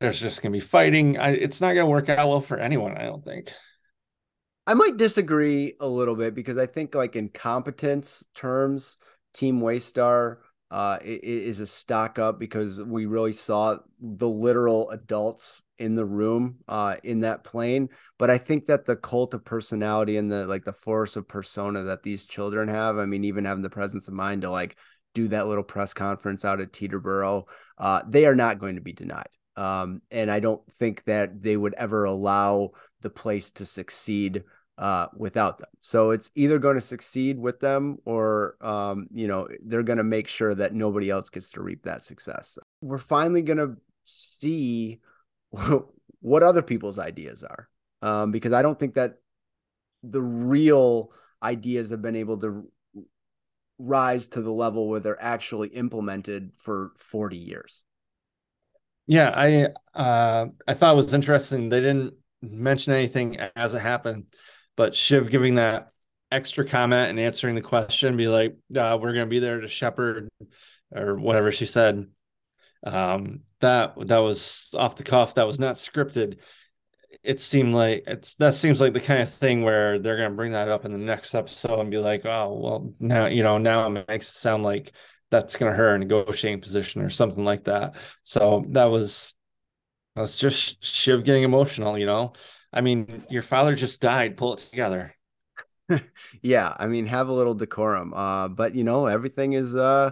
there's 0.00 0.20
just 0.20 0.40
gonna 0.42 0.52
be 0.52 0.60
fighting. 0.60 1.18
I, 1.18 1.30
it's 1.30 1.60
not 1.60 1.74
gonna 1.74 1.88
work 1.88 2.08
out 2.08 2.28
well 2.28 2.40
for 2.40 2.56
anyone. 2.58 2.96
I 2.96 3.02
don't 3.02 3.24
think. 3.24 3.52
I 4.66 4.72
might 4.72 4.96
disagree 4.96 5.74
a 5.80 5.86
little 5.86 6.14
bit 6.14 6.34
because 6.34 6.56
I 6.56 6.66
think, 6.66 6.94
like 6.94 7.16
in 7.16 7.28
competence 7.28 8.24
terms, 8.34 8.96
Team 9.34 9.60
Waystar 9.60 10.38
uh, 10.70 10.98
is 11.02 11.60
a 11.60 11.66
stock 11.66 12.18
up 12.18 12.38
because 12.38 12.80
we 12.80 13.06
really 13.06 13.32
saw 13.32 13.76
the 14.00 14.28
literal 14.28 14.90
adults 14.90 15.62
in 15.78 15.94
the 15.94 16.04
room 16.04 16.56
uh, 16.68 16.96
in 17.04 17.20
that 17.20 17.44
plane. 17.44 17.88
But 18.18 18.30
I 18.30 18.38
think 18.38 18.66
that 18.66 18.86
the 18.86 18.96
cult 18.96 19.34
of 19.34 19.44
personality 19.44 20.16
and 20.16 20.30
the 20.30 20.46
like 20.46 20.64
the 20.64 20.72
force 20.72 21.16
of 21.16 21.28
persona 21.28 21.84
that 21.84 22.02
these 22.02 22.26
children 22.26 22.68
have, 22.68 22.98
I 22.98 23.06
mean, 23.06 23.24
even 23.24 23.44
having 23.44 23.62
the 23.62 23.70
presence 23.70 24.08
of 24.08 24.14
mind 24.14 24.42
to 24.42 24.50
like 24.50 24.76
do 25.14 25.28
that 25.28 25.46
little 25.46 25.64
press 25.64 25.94
conference 25.94 26.44
out 26.44 26.60
at 26.60 26.72
Teterboro, 26.72 27.44
uh, 27.78 28.02
they 28.08 28.26
are 28.26 28.34
not 28.34 28.58
going 28.58 28.76
to 28.76 28.80
be 28.80 28.92
denied. 28.92 29.28
Um, 29.56 30.02
and 30.10 30.30
I 30.30 30.40
don't 30.40 30.62
think 30.74 31.04
that 31.04 31.40
they 31.40 31.56
would 31.56 31.74
ever 31.74 32.04
allow 32.04 32.70
the 33.02 33.10
place 33.10 33.52
to 33.52 33.66
succeed 33.66 34.42
uh, 34.78 35.06
without 35.16 35.58
them. 35.58 35.68
So 35.82 36.10
it's 36.10 36.30
either 36.34 36.58
going 36.58 36.74
to 36.74 36.80
succeed 36.80 37.38
with 37.38 37.60
them 37.60 37.98
or, 38.04 38.56
um, 38.60 39.06
you 39.12 39.28
know, 39.28 39.48
they're 39.64 39.82
going 39.82 39.98
to 39.98 40.04
make 40.04 40.28
sure 40.28 40.54
that 40.54 40.74
nobody 40.74 41.10
else 41.10 41.30
gets 41.30 41.52
to 41.52 41.62
reap 41.62 41.84
that 41.84 42.02
success. 42.02 42.58
We're 42.80 42.98
finally 42.98 43.42
going 43.42 43.58
to 43.58 43.76
see 44.04 45.00
what 46.20 46.42
other 46.42 46.62
people's 46.62 46.98
ideas 46.98 47.42
are 47.44 47.68
um, 48.02 48.32
because 48.32 48.52
I 48.52 48.62
don't 48.62 48.78
think 48.78 48.94
that 48.94 49.16
the 50.02 50.22
real 50.22 51.10
ideas 51.42 51.90
have 51.90 52.02
been 52.02 52.16
able 52.16 52.38
to 52.40 52.68
rise 53.78 54.28
to 54.28 54.42
the 54.42 54.52
level 54.52 54.88
where 54.88 55.00
they're 55.00 55.22
actually 55.22 55.68
implemented 55.68 56.52
for 56.58 56.92
40 56.98 57.36
years. 57.36 57.82
Yeah, 59.06 59.30
I 59.34 59.98
uh, 59.98 60.46
I 60.66 60.74
thought 60.74 60.94
it 60.94 60.96
was 60.96 61.12
interesting. 61.12 61.68
They 61.68 61.80
didn't 61.80 62.14
mention 62.40 62.94
anything 62.94 63.36
as 63.54 63.74
it 63.74 63.80
happened 63.80 64.24
but 64.76 64.94
Shiv 64.94 65.30
giving 65.30 65.56
that 65.56 65.90
extra 66.30 66.66
comment 66.66 67.10
and 67.10 67.20
answering 67.20 67.54
the 67.54 67.62
question, 67.62 68.16
be 68.16 68.28
like, 68.28 68.56
uh, 68.76 68.98
"We're 69.00 69.12
going 69.12 69.26
to 69.26 69.30
be 69.30 69.38
there 69.38 69.60
to 69.60 69.68
shepherd," 69.68 70.28
or 70.94 71.16
whatever 71.16 71.52
she 71.52 71.66
said. 71.66 72.06
Um, 72.84 73.40
that 73.60 73.94
that 74.08 74.18
was 74.18 74.70
off 74.76 74.96
the 74.96 75.04
cuff. 75.04 75.34
That 75.34 75.46
was 75.46 75.58
not 75.58 75.76
scripted. 75.76 76.38
It 77.22 77.40
seemed 77.40 77.74
like 77.74 78.04
it's 78.06 78.34
that 78.36 78.54
seems 78.54 78.80
like 78.80 78.92
the 78.92 79.00
kind 79.00 79.22
of 79.22 79.32
thing 79.32 79.62
where 79.62 79.98
they're 79.98 80.16
going 80.16 80.30
to 80.30 80.36
bring 80.36 80.52
that 80.52 80.68
up 80.68 80.84
in 80.84 80.92
the 80.92 80.98
next 80.98 81.34
episode 81.34 81.80
and 81.80 81.90
be 81.90 81.98
like, 81.98 82.26
"Oh, 82.26 82.58
well, 82.62 82.94
now 83.00 83.26
you 83.26 83.42
know 83.42 83.58
now 83.58 83.86
it 83.86 84.06
makes 84.08 84.28
it 84.28 84.32
sound 84.34 84.62
like." 84.62 84.92
That's 85.30 85.56
going 85.56 85.72
to 85.72 85.76
hurt 85.76 85.96
a 85.96 85.98
negotiating 85.98 86.60
position 86.60 87.00
or 87.00 87.10
something 87.10 87.44
like 87.44 87.64
that. 87.64 87.96
So 88.22 88.66
that 88.68 88.84
was 88.84 89.34
that's 90.14 90.36
just 90.36 90.84
Shiv 90.84 91.24
getting 91.24 91.42
emotional, 91.42 91.98
you 91.98 92.06
know. 92.06 92.34
I 92.74 92.80
mean, 92.80 93.24
your 93.30 93.42
father 93.42 93.76
just 93.76 94.00
died. 94.00 94.36
Pull 94.36 94.54
it 94.54 94.58
together. 94.58 95.14
yeah, 96.42 96.74
I 96.76 96.88
mean, 96.88 97.06
have 97.06 97.28
a 97.28 97.32
little 97.32 97.54
decorum. 97.54 98.12
Uh, 98.12 98.48
but 98.48 98.74
you 98.74 98.82
know, 98.82 99.06
everything 99.06 99.52
is 99.52 99.76
uh, 99.76 100.10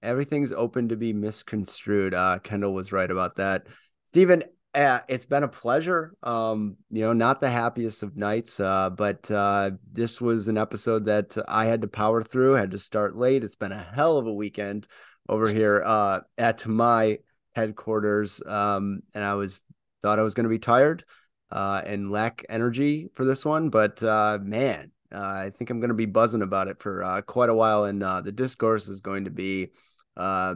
everything's 0.00 0.52
open 0.52 0.90
to 0.90 0.96
be 0.96 1.12
misconstrued. 1.12 2.14
Uh, 2.14 2.38
Kendall 2.38 2.72
was 2.72 2.92
right 2.92 3.10
about 3.10 3.36
that. 3.36 3.66
Stephen, 4.06 4.44
uh, 4.72 5.00
it's 5.08 5.26
been 5.26 5.42
a 5.42 5.48
pleasure. 5.48 6.14
Um, 6.22 6.76
you 6.90 7.02
know, 7.02 7.12
not 7.12 7.40
the 7.40 7.50
happiest 7.50 8.04
of 8.04 8.16
nights, 8.16 8.60
uh, 8.60 8.90
but 8.90 9.28
uh, 9.28 9.72
this 9.92 10.20
was 10.20 10.46
an 10.46 10.58
episode 10.58 11.06
that 11.06 11.36
I 11.48 11.66
had 11.66 11.82
to 11.82 11.88
power 11.88 12.22
through. 12.22 12.52
Had 12.52 12.70
to 12.70 12.78
start 12.78 13.16
late. 13.16 13.42
It's 13.42 13.56
been 13.56 13.72
a 13.72 13.82
hell 13.82 14.16
of 14.16 14.28
a 14.28 14.32
weekend 14.32 14.86
over 15.28 15.48
here 15.48 15.82
uh, 15.84 16.20
at 16.38 16.64
my 16.68 17.18
headquarters, 17.56 18.40
um, 18.46 19.00
and 19.12 19.24
I 19.24 19.34
was 19.34 19.62
thought 20.02 20.20
I 20.20 20.22
was 20.22 20.34
going 20.34 20.44
to 20.44 20.50
be 20.50 20.60
tired 20.60 21.04
uh, 21.50 21.82
and 21.84 22.10
lack 22.10 22.44
energy 22.48 23.08
for 23.14 23.24
this 23.24 23.44
one. 23.44 23.70
But 23.70 24.02
uh, 24.02 24.38
man, 24.42 24.90
uh, 25.12 25.18
I 25.18 25.52
think 25.56 25.70
I'm 25.70 25.80
going 25.80 25.88
to 25.88 25.94
be 25.94 26.06
buzzing 26.06 26.42
about 26.42 26.68
it 26.68 26.80
for 26.80 27.02
uh, 27.02 27.22
quite 27.22 27.48
a 27.48 27.54
while, 27.54 27.84
and 27.84 28.02
uh, 28.02 28.20
the 28.20 28.32
discourse 28.32 28.88
is 28.88 29.00
going 29.00 29.24
to 29.24 29.30
be 29.30 29.70
uh, 30.16 30.54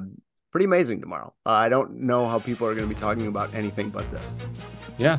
pretty 0.51 0.65
amazing 0.65 1.01
tomorrow. 1.01 1.35
I 1.45 1.69
don't 1.69 2.01
know 2.01 2.29
how 2.29 2.39
people 2.39 2.67
are 2.67 2.75
going 2.75 2.89
to 2.89 2.95
be 2.95 3.01
talking 3.01 3.27
about 3.27 3.55
anything 3.55 3.91
but 3.91 4.09
this. 4.11 4.39
Yeah, 4.97 5.19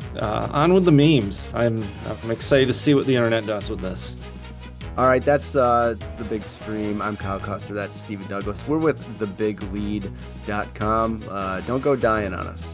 on 0.52 0.72
with 0.72 0.86
the 0.86 0.92
memes. 0.92 1.46
I'm 1.52 1.84
I'm 2.06 2.30
excited 2.30 2.66
to 2.66 2.72
see 2.72 2.94
what 2.94 3.04
the 3.04 3.14
internet 3.14 3.44
does 3.44 3.68
with 3.68 3.80
this. 3.80 4.16
All 4.96 5.06
right, 5.06 5.22
that's 5.22 5.54
uh, 5.54 5.94
the 6.16 6.24
big 6.24 6.46
stream. 6.46 7.02
I'm 7.02 7.18
Kyle 7.18 7.38
Koster. 7.38 7.74
That's 7.74 7.94
Stephen 7.94 8.26
Douglas. 8.28 8.66
We're 8.66 8.78
with 8.78 8.98
thebiglead.com. 9.18 11.24
Uh, 11.28 11.60
don't 11.60 11.82
go 11.82 11.94
dying 11.94 12.32
on 12.32 12.46
us. 12.46 12.64